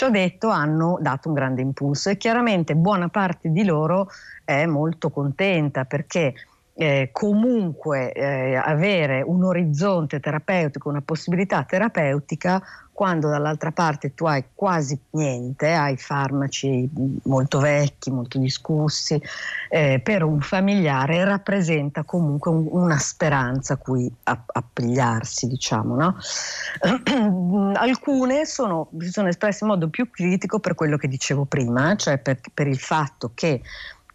Ciò 0.00 0.08
detto, 0.08 0.48
hanno 0.48 0.96
dato 0.98 1.28
un 1.28 1.34
grande 1.34 1.60
impulso 1.60 2.08
e 2.08 2.16
chiaramente 2.16 2.74
buona 2.74 3.10
parte 3.10 3.50
di 3.50 3.64
loro 3.64 4.08
è 4.46 4.64
molto 4.64 5.10
contenta 5.10 5.84
perché 5.84 6.32
eh, 6.80 7.10
comunque 7.12 8.10
eh, 8.12 8.56
avere 8.56 9.20
un 9.20 9.44
orizzonte 9.44 10.18
terapeutico, 10.18 10.88
una 10.88 11.02
possibilità 11.02 11.62
terapeutica, 11.64 12.62
quando 12.90 13.28
dall'altra 13.28 13.70
parte 13.70 14.14
tu 14.14 14.24
hai 14.24 14.44
quasi 14.54 14.98
niente, 15.10 15.74
hai 15.74 15.98
farmaci 15.98 16.88
molto 17.24 17.58
vecchi, 17.58 18.10
molto 18.10 18.38
discussi, 18.38 19.20
eh, 19.68 20.00
per 20.02 20.22
un 20.22 20.40
familiare 20.40 21.22
rappresenta 21.22 22.02
comunque 22.02 22.50
un, 22.50 22.66
una 22.70 22.98
speranza 22.98 23.74
a 23.74 23.76
cui 23.76 24.10
appigliarsi, 24.22 25.48
diciamo. 25.48 25.96
No? 25.96 26.16
Alcune 27.76 28.46
sono, 28.46 28.88
si 28.98 29.10
sono 29.10 29.28
espresse 29.28 29.64
in 29.64 29.70
modo 29.70 29.90
più 29.90 30.08
critico 30.08 30.60
per 30.60 30.74
quello 30.74 30.96
che 30.96 31.08
dicevo 31.08 31.44
prima, 31.44 31.94
cioè 31.96 32.16
per, 32.16 32.40
per 32.54 32.68
il 32.68 32.78
fatto 32.78 33.32
che 33.34 33.60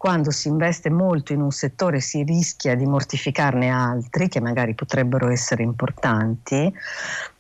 quando 0.05 0.29
si 0.29 0.49
investe 0.49 0.91
molto 0.91 1.33
in 1.33 1.41
un 1.41 1.49
settore 1.49 1.99
si 1.99 2.21
rischia 2.21 2.75
di 2.75 2.85
mortificarne 2.85 3.69
altri 3.69 4.27
che 4.27 4.39
magari 4.39 4.75
potrebbero 4.75 5.31
essere 5.31 5.63
importanti, 5.63 6.71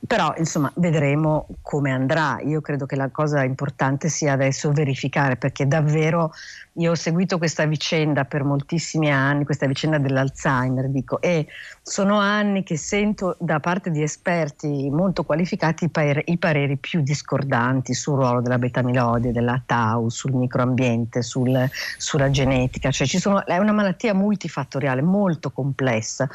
però 0.07 0.33
insomma 0.35 0.71
vedremo 0.77 1.45
come 1.61 1.91
andrà. 1.91 2.39
Io 2.41 2.61
credo 2.61 2.87
che 2.87 2.95
la 2.95 3.09
cosa 3.11 3.43
importante 3.43 4.09
sia 4.09 4.33
adesso 4.33 4.71
verificare 4.71 5.35
perché 5.35 5.67
davvero 5.67 6.31
io 6.77 6.91
ho 6.91 6.95
seguito 6.95 7.37
questa 7.37 7.65
vicenda 7.65 8.25
per 8.25 8.43
moltissimi 8.43 9.09
anni, 9.11 9.45
questa 9.45 9.67
vicenda 9.67 9.97
dell'Alzheimer, 9.97 10.89
dico, 10.89 11.21
e 11.21 11.47
sono 11.81 12.19
anni 12.19 12.63
che 12.63 12.77
sento 12.77 13.37
da 13.39 13.59
parte 13.61 13.91
di 13.91 14.01
esperti 14.01 14.89
molto 14.89 15.23
qualificati 15.23 15.85
i, 15.85 15.89
par- 15.89 16.23
i 16.25 16.37
pareri 16.37 16.75
più 16.75 17.01
discordanti 17.01 17.93
sul 17.93 18.15
ruolo 18.15 18.41
della 18.41 18.57
beta-amiloide, 18.57 19.31
della 19.31 19.61
tau, 19.65 20.09
sul 20.09 20.33
microambiente, 20.33 21.21
sul, 21.21 21.69
sulla 21.97 22.29
genetica, 22.29 22.54
cioè 22.91 23.05
sono, 23.07 23.45
è 23.45 23.57
una 23.57 23.71
malattia 23.71 24.13
multifattoriale 24.13 25.01
molto 25.01 25.51
complessa 25.51 26.27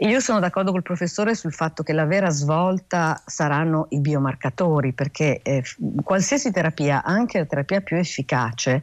io 0.00 0.20
sono 0.20 0.40
d'accordo 0.40 0.72
col 0.72 0.82
professore 0.82 1.34
sul 1.34 1.54
fatto 1.54 1.82
che 1.82 1.94
la 1.94 2.04
vera 2.04 2.28
svolta 2.28 3.18
saranno 3.24 3.86
i 3.90 4.00
biomarcatori, 4.00 4.92
perché 4.92 5.40
eh, 5.40 5.62
qualsiasi 6.04 6.50
terapia, 6.50 7.02
anche 7.02 7.38
la 7.38 7.46
terapia 7.46 7.80
più 7.80 7.96
efficace, 7.96 8.82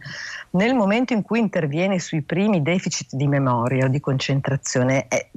nel 0.52 0.74
momento 0.74 1.14
in 1.14 1.22
cui 1.22 1.38
interviene 1.38 2.00
sui 2.00 2.24
primi 2.24 2.64
deficit 2.64 3.14
di 3.14 3.28
memoria 3.28 3.86
o 3.86 3.90
di 3.90 4.00
concentrazione, 4.00 5.08
eh, 5.08 5.30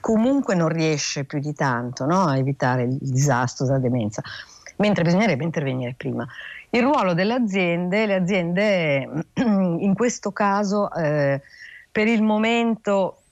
comunque 0.00 0.54
non 0.54 0.68
riesce 0.68 1.24
più 1.24 1.40
di 1.40 1.52
tanto 1.52 2.06
no? 2.06 2.24
a 2.24 2.38
evitare 2.38 2.84
il 2.84 2.96
disastro 2.98 3.66
della 3.66 3.80
demenza, 3.80 4.22
mentre 4.76 5.04
bisognerebbe 5.04 5.44
intervenire 5.44 5.92
prima. 5.94 6.26
Il 6.70 6.82
ruolo 6.82 7.14
delle 7.14 7.34
aziende, 7.34 8.06
le 8.06 8.14
aziende 8.14 9.08
in 9.34 9.94
questo 9.94 10.32
caso 10.32 10.92
eh, 10.92 11.40
per 11.90 12.06
il 12.06 12.22
momento 12.22 13.22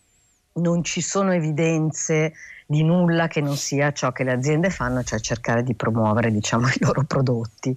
non 0.55 0.83
ci 0.83 1.03
sono 1.03 1.33
evidenze 1.33 2.33
di 2.69 2.83
nulla 2.83 3.29
che 3.29 3.41
non 3.41 3.57
sia 3.57 3.93
ciò 3.93 4.11
che 4.11 4.25
le 4.25 4.33
aziende 4.33 4.71
fanno, 4.71 5.05
cioè 5.05 5.21
cercare 5.21 5.63
di 5.63 5.75
promuovere 5.75 6.33
diciamo, 6.33 6.67
i 6.75 6.77
loro 6.81 7.05
prodotti. 7.05 7.77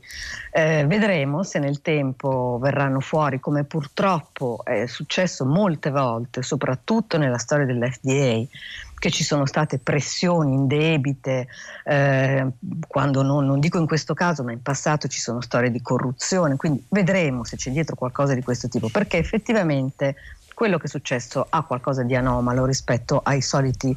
Eh, 0.51 0.85
vedremo 0.87 1.43
se 1.43 1.59
nel 1.59 1.81
tempo 1.81 2.57
verranno 2.59 2.99
fuori, 2.99 3.39
come 3.39 3.65
purtroppo 3.65 4.61
è 4.63 4.87
successo 4.87 5.45
molte 5.45 5.91
volte, 5.91 6.41
soprattutto 6.41 7.17
nella 7.17 7.37
storia 7.37 7.65
dell'FDA, 7.65 8.47
che 8.99 9.09
ci 9.09 9.23
sono 9.23 9.45
state 9.45 9.79
pressioni 9.79 10.53
indebite, 10.53 11.47
eh, 11.85 12.47
quando 12.87 13.23
non, 13.23 13.45
non, 13.45 13.59
dico 13.59 13.79
in 13.79 13.87
questo 13.87 14.13
caso, 14.13 14.43
ma 14.43 14.51
in 14.51 14.61
passato 14.61 15.07
ci 15.07 15.19
sono 15.19 15.41
storie 15.41 15.71
di 15.71 15.81
corruzione, 15.81 16.57
quindi 16.57 16.85
vedremo 16.89 17.43
se 17.45 17.55
c'è 17.55 17.71
dietro 17.71 17.95
qualcosa 17.95 18.33
di 18.35 18.43
questo 18.43 18.67
tipo, 18.67 18.89
perché 18.89 19.17
effettivamente 19.17 20.15
quello 20.59 20.77
che 20.77 20.87
è 20.87 20.89
successo 20.89 21.47
ha 21.49 21.63
qualcosa 21.63 22.03
di 22.03 22.17
anomalo 22.17 22.65
rispetto 22.65 23.21
ai 23.23 23.41
soliti 23.41 23.95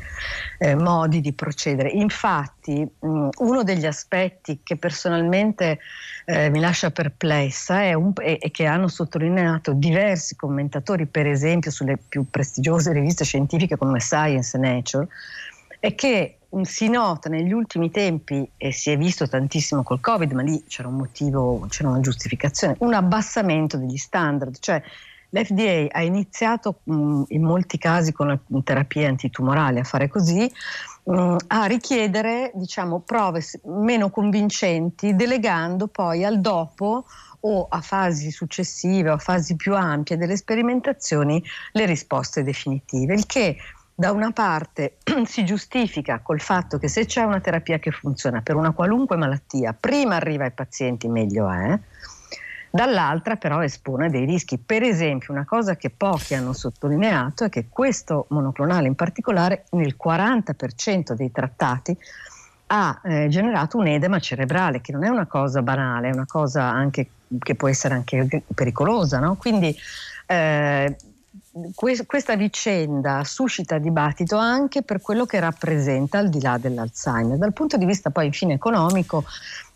eh, 0.59 0.77
modi 0.77 1.21
di 1.21 1.33
procedere. 1.33 1.89
Infatti, 1.89 2.89
mh, 3.01 3.29
uno 3.39 3.65
degli 3.65 3.85
aspetti 3.85 4.61
che 4.63 4.77
personalmente 4.77 5.81
eh, 6.25 6.51
mi 6.51 6.61
lascia 6.61 6.93
perplessa 6.93 7.83
e 7.83 8.51
che 8.53 8.67
hanno 8.67 8.87
sottolineato 8.87 9.73
diversi 9.73 10.37
commentatori, 10.37 11.07
per 11.07 11.27
esempio 11.27 11.73
sulle 11.73 11.97
più 11.97 12.31
prestigiose 12.31 12.93
riviste 12.93 13.25
scientifiche 13.25 13.77
come 13.77 13.99
Science 13.99 14.57
e 14.57 14.61
Nature, 14.61 15.09
è 15.81 15.97
che 15.97 16.37
si 16.63 16.89
nota 16.89 17.29
negli 17.29 17.51
ultimi 17.51 17.91
tempi, 17.91 18.49
e 18.57 18.71
si 18.71 18.93
è 18.93 18.97
visto 18.97 19.27
tantissimo 19.27 19.83
col 19.83 19.99
Covid, 19.99 20.31
ma 20.31 20.43
lì 20.43 20.63
c'era 20.69 20.87
un 20.87 20.95
motivo, 20.95 21.67
c'era 21.69 21.89
una 21.89 21.99
giustificazione, 21.99 22.77
un 22.79 22.95
abbassamento 22.95 23.77
degli 23.77 23.97
standard, 23.97 24.59
cioè 24.61 24.81
L'FDA 25.35 25.87
ha 25.91 26.03
iniziato 26.03 26.81
mm, 26.91 27.23
in 27.29 27.43
molti 27.43 27.79
casi 27.79 28.13
con 28.13 28.39
terapie 28.63 29.07
antitumorali 29.07 29.79
a 29.79 29.85
fare 29.85 30.09
così, 30.09 30.51
mm, 31.11 31.37
a 31.47 31.65
richiedere 31.65 32.51
diciamo, 32.55 33.01
prove 33.01 33.43
meno 33.65 34.11
convincenti, 34.11 35.15
delegando 35.15 35.89
poi 35.89 36.25
al 36.25 36.39
dopo 36.41 37.07
o 37.41 37.67
a 37.69 37.81
fasi 37.81 38.31
successive 38.31 39.09
o 39.09 39.15
a 39.15 39.19
fasi 39.19 39.57
più 39.57 39.75
ampie 39.75 40.19
delle 40.19 40.37
sperimentazioni 40.37 41.43
le 41.73 41.87
risposte 41.87 42.43
definitive, 42.43 43.15
il 43.15 43.25
che 43.25 43.57
da 43.95 44.13
una 44.13 44.33
parte 44.33 44.99
si 45.25 45.47
giustifica 45.47 46.21
col 46.21 46.43
fatto 46.43 46.77
che 46.77 46.89
se 46.89 47.07
c'è 47.07 47.23
una 47.23 47.41
terapia 47.41 47.79
che 47.79 47.91
funziona 47.91 48.43
per 48.43 48.57
una 48.57 48.73
qualunque 48.73 49.17
malattia, 49.17 49.73
prima 49.73 50.17
arriva 50.17 50.45
ai 50.45 50.53
pazienti 50.53 51.09
meglio 51.09 51.51
è 51.51 51.79
dall'altra 52.73 53.37
però 53.37 53.63
espone 53.63 54.09
dei 54.09 54.25
rischi. 54.25 54.59
Per 54.59 54.83
esempio, 54.83 55.33
una 55.33 55.45
cosa 55.45 55.77
che 55.77 55.91
pochi 55.91 56.35
hanno 56.35 56.55
sottolineato 56.55 57.45
è 57.45 57.49
che 57.51 57.67
questo 57.69 58.27
monoclonale 58.31 58.89
in 58.89 58.95
particolare 58.95 59.67
nel 59.73 59.95
40% 60.03 61.13
dei 61.13 61.31
trattati 61.31 61.97
ha 62.69 63.01
eh, 63.05 63.29
generato 63.29 63.77
un 63.77 63.87
edema 63.87 64.19
cerebrale, 64.19 64.81
che 64.81 64.93
non 64.93 65.05
è 65.05 65.09
una 65.09 65.27
cosa 65.27 65.61
banale, 65.61 66.09
è 66.09 66.13
una 66.13 66.27
cosa 66.27 66.65
anche 66.65 67.11
che 67.39 67.55
può 67.55 67.69
essere 67.69 67.95
anche 67.95 68.43
pericolosa, 68.55 69.19
no? 69.19 69.37
Quindi 69.37 69.77
eh, 70.27 70.97
questa 71.75 72.35
vicenda 72.35 73.25
suscita 73.25 73.77
dibattito 73.77 74.39
anche 74.39 74.83
per 74.83 75.03
quello 75.03 75.27
che 75.27 75.39
rappresenta 75.39 76.17
al 76.17 76.31
di 76.31 76.41
là 76.41 76.57
dell'Alzheimer. 76.57 77.37
Dal 77.37 77.53
punto 77.53 77.77
di 77.77 77.85
vista 77.85 78.09
poi 78.09 78.27
infine 78.27 78.55
economico, 78.55 79.25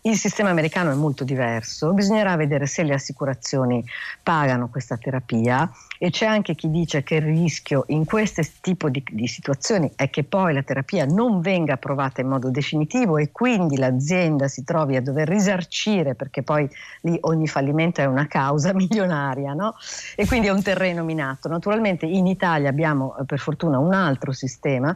il 0.09 0.17
sistema 0.17 0.49
americano 0.49 0.91
è 0.91 0.95
molto 0.95 1.23
diverso, 1.23 1.93
bisognerà 1.93 2.35
vedere 2.35 2.65
se 2.65 2.83
le 2.83 2.93
assicurazioni 2.93 3.83
pagano 4.23 4.69
questa 4.69 4.95
terapia 4.95 5.69
e 5.99 6.11
c'è 6.11 6.25
anche 6.25 6.55
chi 6.55 6.69
dice 6.69 7.03
che 7.03 7.15
il 7.15 7.23
rischio 7.23 7.83
in 7.87 8.05
questo 8.05 8.41
tipo 8.61 8.89
di, 8.89 9.03
di 9.09 9.27
situazioni 9.27 9.91
è 9.95 10.09
che 10.09 10.23
poi 10.23 10.53
la 10.53 10.63
terapia 10.63 11.05
non 11.05 11.41
venga 11.41 11.73
approvata 11.73 12.21
in 12.21 12.27
modo 12.27 12.49
definitivo 12.49 13.17
e 13.17 13.31
quindi 13.31 13.77
l'azienda 13.77 14.47
si 14.47 14.63
trovi 14.63 14.95
a 14.95 15.01
dover 15.01 15.27
risarcire 15.27 16.15
perché 16.15 16.41
poi 16.41 16.69
lì 17.01 17.17
ogni 17.21 17.47
fallimento 17.47 17.99
è 17.99 18.05
una 18.05 18.27
causa 18.27 18.73
milionaria 18.75 19.53
no? 19.53 19.75
e 20.15 20.25
quindi 20.25 20.47
è 20.47 20.51
un 20.51 20.61
terreno 20.61 21.03
minato. 21.03 21.49
Naturalmente 21.49 22.05
in 22.05 22.27
Italia 22.27 22.69
abbiamo 22.69 23.17
eh, 23.17 23.25
per 23.25 23.39
fortuna 23.39 23.77
un 23.79 23.93
altro 23.93 24.31
sistema 24.31 24.95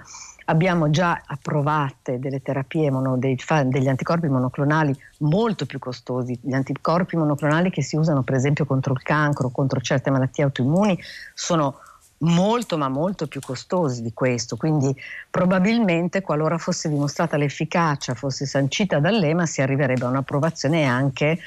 Abbiamo 0.51 0.89
già 0.89 1.21
approvate 1.25 2.19
delle 2.19 2.41
terapie 2.41 2.91
mono, 2.91 3.17
dei, 3.17 3.37
degli 3.67 3.87
anticorpi 3.87 4.27
monoclonali 4.27 4.93
molto 5.19 5.65
più 5.65 5.79
costosi, 5.79 6.37
gli 6.41 6.53
anticorpi 6.53 7.15
monoclonali 7.15 7.69
che 7.69 7.81
si 7.81 7.95
usano 7.95 8.21
per 8.21 8.35
esempio 8.35 8.65
contro 8.65 8.91
il 8.91 9.01
cancro, 9.01 9.49
contro 9.49 9.79
certe 9.79 10.11
malattie 10.11 10.43
autoimmuni, 10.43 10.99
sono 11.33 11.79
molto 12.17 12.77
ma 12.77 12.89
molto 12.89 13.27
più 13.27 13.39
costosi 13.39 14.01
di 14.01 14.11
questo, 14.13 14.57
quindi 14.57 14.93
probabilmente 15.29 16.21
qualora 16.21 16.57
fosse 16.57 16.89
dimostrata 16.89 17.37
l'efficacia, 17.37 18.13
fosse 18.13 18.45
sancita 18.45 18.99
dall'EMA, 18.99 19.45
si 19.45 19.61
arriverebbe 19.61 20.03
a 20.03 20.09
un'approvazione 20.09 20.83
anche 20.83 21.39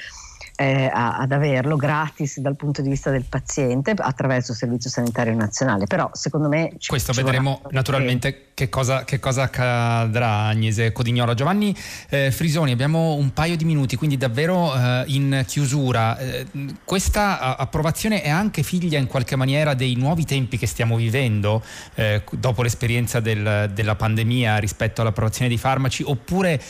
eh, 0.55 0.89
a, 0.91 1.17
ad 1.17 1.31
averlo 1.31 1.75
gratis 1.75 2.39
dal 2.39 2.55
punto 2.55 2.81
di 2.81 2.89
vista 2.89 3.09
del 3.11 3.25
paziente 3.27 3.91
attraverso 3.95 4.51
il 4.51 4.57
Servizio 4.57 4.89
Sanitario 4.89 5.35
Nazionale. 5.35 5.85
Però 5.85 6.09
secondo 6.13 6.47
me... 6.47 6.73
Ci, 6.77 6.89
Questo 6.89 7.13
ci 7.13 7.21
vedremo 7.21 7.61
naturalmente 7.71 8.51
che 8.53 8.69
cosa, 8.69 9.03
che 9.03 9.19
cosa, 9.19 9.43
accadrà 9.43 10.45
Agnese 10.45 10.91
Codignola. 10.91 11.33
Giovanni 11.33 11.75
eh, 12.09 12.31
Frisoni, 12.31 12.71
abbiamo 12.71 13.13
un 13.13 13.33
paio 13.33 13.57
di 13.57 13.65
minuti, 13.65 13.95
quindi 13.97 14.17
davvero 14.17 14.73
eh, 14.73 15.03
in 15.07 15.43
chiusura. 15.45 16.17
Eh, 16.17 16.45
questa 16.83 17.57
approvazione 17.57 18.21
è 18.21 18.29
anche 18.29 18.63
figlia 18.63 18.97
in 18.97 19.07
qualche 19.07 19.35
maniera 19.35 19.73
dei 19.73 19.95
nuovi 19.95 20.25
tempi 20.25 20.57
che 20.57 20.67
stiamo 20.67 20.95
vivendo 20.95 21.61
eh, 21.95 22.23
dopo 22.31 22.63
l'esperienza 22.63 23.19
del, 23.19 23.71
della 23.73 23.95
pandemia 23.95 24.57
rispetto 24.57 25.01
all'approvazione 25.01 25.49
dei 25.49 25.57
farmaci 25.57 26.03
oppure 26.05 26.61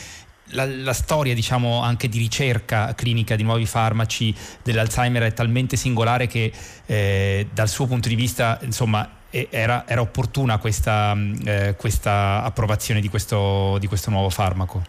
la, 0.50 0.64
la, 0.66 0.92
storia 0.92 1.34
diciamo 1.34 1.82
anche 1.82 2.08
di 2.08 2.18
ricerca 2.18 2.94
clinica 2.94 3.36
di 3.36 3.42
nuovi 3.42 3.66
farmaci 3.66 4.34
dell'Alzheimer 4.62 5.22
è 5.22 5.32
talmente 5.32 5.76
singolare 5.76 6.26
che 6.26 6.52
eh, 6.86 7.48
dal 7.52 7.68
suo 7.68 7.86
punto 7.86 8.08
di 8.08 8.14
vista 8.14 8.58
insomma 8.62 9.16
era, 9.50 9.84
era 9.86 10.00
opportuna 10.00 10.58
questa, 10.58 11.14
eh, 11.44 11.74
questa, 11.76 12.42
approvazione 12.42 13.00
di 13.00 13.08
questo, 13.08 13.76
di 13.78 13.86
questo 13.86 14.10
nuovo 14.10 14.30
farmaco? 14.30 14.82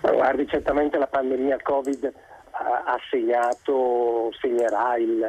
Ma 0.00 0.10
guardi, 0.10 0.46
certamente 0.48 0.98
la 0.98 1.06
pandemia 1.06 1.58
Covid 1.62 2.12
ha, 2.50 2.98
segnato, 3.08 4.30
segnerà 4.40 4.96
il, 4.96 5.24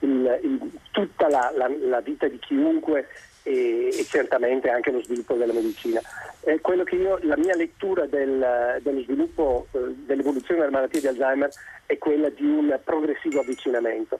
il, 0.00 0.40
il, 0.42 0.70
tutta 0.90 1.28
la, 1.28 1.52
la, 1.56 1.68
la 1.88 2.00
vita 2.00 2.26
di 2.26 2.38
chiunque 2.38 3.06
e, 3.44 3.88
e, 3.92 4.04
certamente 4.04 4.70
anche 4.70 4.90
lo 4.90 5.02
sviluppo 5.02 5.34
della 5.34 5.52
medicina. 5.52 6.00
Eh, 6.40 6.60
io, 6.90 7.18
la 7.22 7.36
mia 7.36 7.54
lettura 7.54 8.06
del, 8.06 8.80
dello 8.82 9.02
sviluppo, 9.02 9.66
eh, 9.72 9.94
dell'evoluzione 10.06 10.60
della 10.60 10.72
malattia 10.72 11.00
di 11.00 11.06
Alzheimer 11.08 11.50
è 11.86 11.98
quella 11.98 12.30
di 12.30 12.44
un 12.44 12.78
progressivo 12.82 13.40
avvicinamento. 13.40 14.18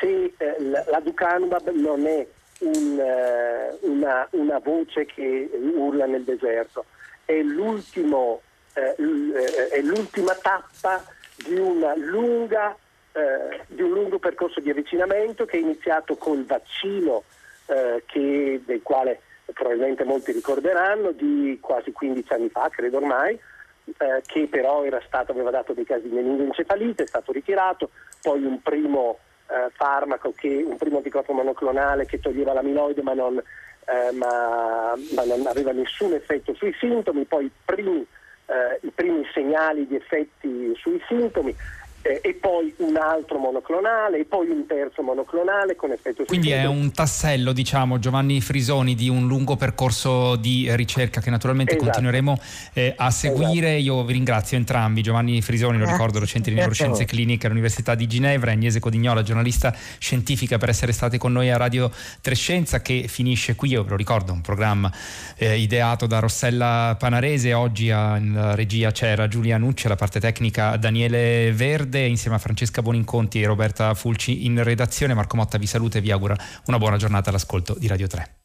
Se 0.00 0.32
eh, 0.36 0.56
la 0.58 1.00
Ducanumab 1.00 1.70
non 1.72 2.06
è 2.06 2.26
un, 2.60 2.98
eh, 2.98 3.76
una, 3.82 4.26
una, 4.30 4.58
voce 4.58 5.04
che 5.04 5.50
urla 5.52 6.06
nel 6.06 6.24
deserto, 6.24 6.86
è, 7.26 7.32
eh, 7.32 8.94
eh, 8.98 9.68
è 9.68 9.80
l'ultima 9.82 10.34
tappa 10.34 11.04
di, 11.44 11.56
lunga, 11.56 12.76
di 13.66 13.82
un 13.82 13.90
lungo 13.90 14.18
percorso 14.18 14.60
di 14.60 14.70
avvicinamento 14.70 15.44
che 15.44 15.58
è 15.58 15.60
iniziato 15.60 16.16
col 16.16 16.46
vaccino 16.46 17.24
eh, 17.72 18.02
che, 18.06 18.60
del 18.64 18.82
quale 18.82 19.20
probabilmente 19.52 20.04
molti 20.04 20.32
ricorderanno, 20.32 21.12
di 21.12 21.58
quasi 21.60 21.92
15 21.92 22.32
anni 22.32 22.48
fa, 22.48 22.68
credo 22.68 22.98
ormai, 22.98 23.38
eh, 23.84 24.22
che 24.26 24.46
però 24.50 24.84
stato, 25.06 25.32
aveva 25.32 25.50
dato 25.50 25.72
dei 25.72 25.84
casi 25.84 26.08
di 26.08 26.14
meningoencefalite, 26.14 27.04
è 27.04 27.06
stato 27.06 27.32
ritirato, 27.32 27.90
poi 28.20 28.44
un 28.44 28.60
primo 28.62 29.18
eh, 29.48 29.70
farmaco, 29.72 30.32
che, 30.36 30.62
un 30.66 30.76
primo 30.76 30.98
anticorpo 30.98 31.32
monoclonale 31.32 32.06
che 32.06 32.20
toglieva 32.20 32.52
l'amiloide 32.52 33.02
ma 33.02 33.14
non, 33.14 33.38
eh, 33.38 34.12
ma, 34.12 34.94
ma 35.14 35.24
non, 35.24 35.46
aveva 35.46 35.72
nessun 35.72 36.12
effetto 36.12 36.54
sui 36.54 36.74
sintomi, 36.78 37.24
poi 37.24 37.46
i 37.46 37.50
primi, 37.64 38.06
eh, 38.46 38.78
i 38.86 38.90
primi 38.94 39.26
segnali 39.32 39.86
di 39.86 39.96
effetti 39.96 40.72
sui 40.76 41.02
sintomi 41.08 41.54
eh, 42.02 42.20
e 42.22 42.34
poi 42.34 42.74
un 42.78 42.96
altro 42.96 43.38
monoclonale 43.38 44.18
e 44.18 44.24
poi 44.24 44.48
un 44.48 44.66
terzo 44.66 45.02
monoclonale 45.02 45.76
con 45.76 45.92
effetto 45.92 46.24
Quindi 46.24 46.50
è 46.50 46.66
un 46.66 46.90
tassello, 46.92 47.52
diciamo, 47.52 47.98
Giovanni 47.98 48.40
Frisoni, 48.40 48.94
di 48.94 49.08
un 49.08 49.26
lungo 49.26 49.56
percorso 49.56 50.36
di 50.36 50.68
ricerca 50.74 51.20
che 51.20 51.30
naturalmente 51.30 51.72
esatto. 51.72 51.86
continueremo 51.86 52.38
eh, 52.72 52.94
a 52.96 53.10
seguire. 53.10 53.76
Esatto. 53.76 53.82
Io 53.82 54.04
vi 54.04 54.12
ringrazio 54.12 54.56
entrambi, 54.56 55.02
Giovanni 55.02 55.40
Frisoni, 55.40 55.78
lo 55.78 55.86
ricordo, 55.86 56.18
docente 56.18 56.50
di 56.50 56.56
neuroscienze 56.56 57.04
cliniche 57.04 57.46
all'Università 57.46 57.94
di 57.94 58.06
Ginevra, 58.06 58.50
Agnese 58.50 58.80
Codignola, 58.80 59.22
giornalista 59.22 59.74
scientifica 59.98 60.58
per 60.58 60.68
essere 60.68 60.92
state 60.92 61.18
con 61.18 61.32
noi 61.32 61.50
a 61.50 61.56
Radio 61.56 61.90
Trescenza 62.20 62.82
che 62.82 63.06
finisce 63.08 63.54
qui, 63.54 63.70
io 63.70 63.84
ve 63.84 63.90
lo 63.90 63.96
ricordo, 63.96 64.32
un 64.32 64.40
programma 64.40 64.90
eh, 65.36 65.58
ideato 65.58 66.06
da 66.06 66.18
Rossella 66.18 66.96
Panarese, 66.98 67.52
oggi 67.52 67.88
in 67.88 68.52
regia 68.54 68.90
c'era 68.90 69.28
Giulia 69.28 69.56
Nucci, 69.56 69.86
alla 69.86 69.96
parte 69.96 70.18
tecnica 70.18 70.76
Daniele 70.76 71.52
Verde 71.52 71.91
Verde 71.92 72.06
insieme 72.06 72.36
a 72.36 72.38
Francesca 72.38 72.80
Boninconti 72.80 73.42
e 73.42 73.46
Roberta 73.46 73.92
Fulci 73.92 74.46
in 74.46 74.62
redazione. 74.64 75.12
Marco 75.12 75.36
Motta 75.36 75.58
vi 75.58 75.66
saluta 75.66 75.98
e 75.98 76.00
vi 76.00 76.10
augura 76.10 76.34
una 76.66 76.78
buona 76.78 76.96
giornata 76.96 77.28
all'ascolto 77.28 77.76
di 77.78 77.86
Radio 77.86 78.06
3. 78.06 78.41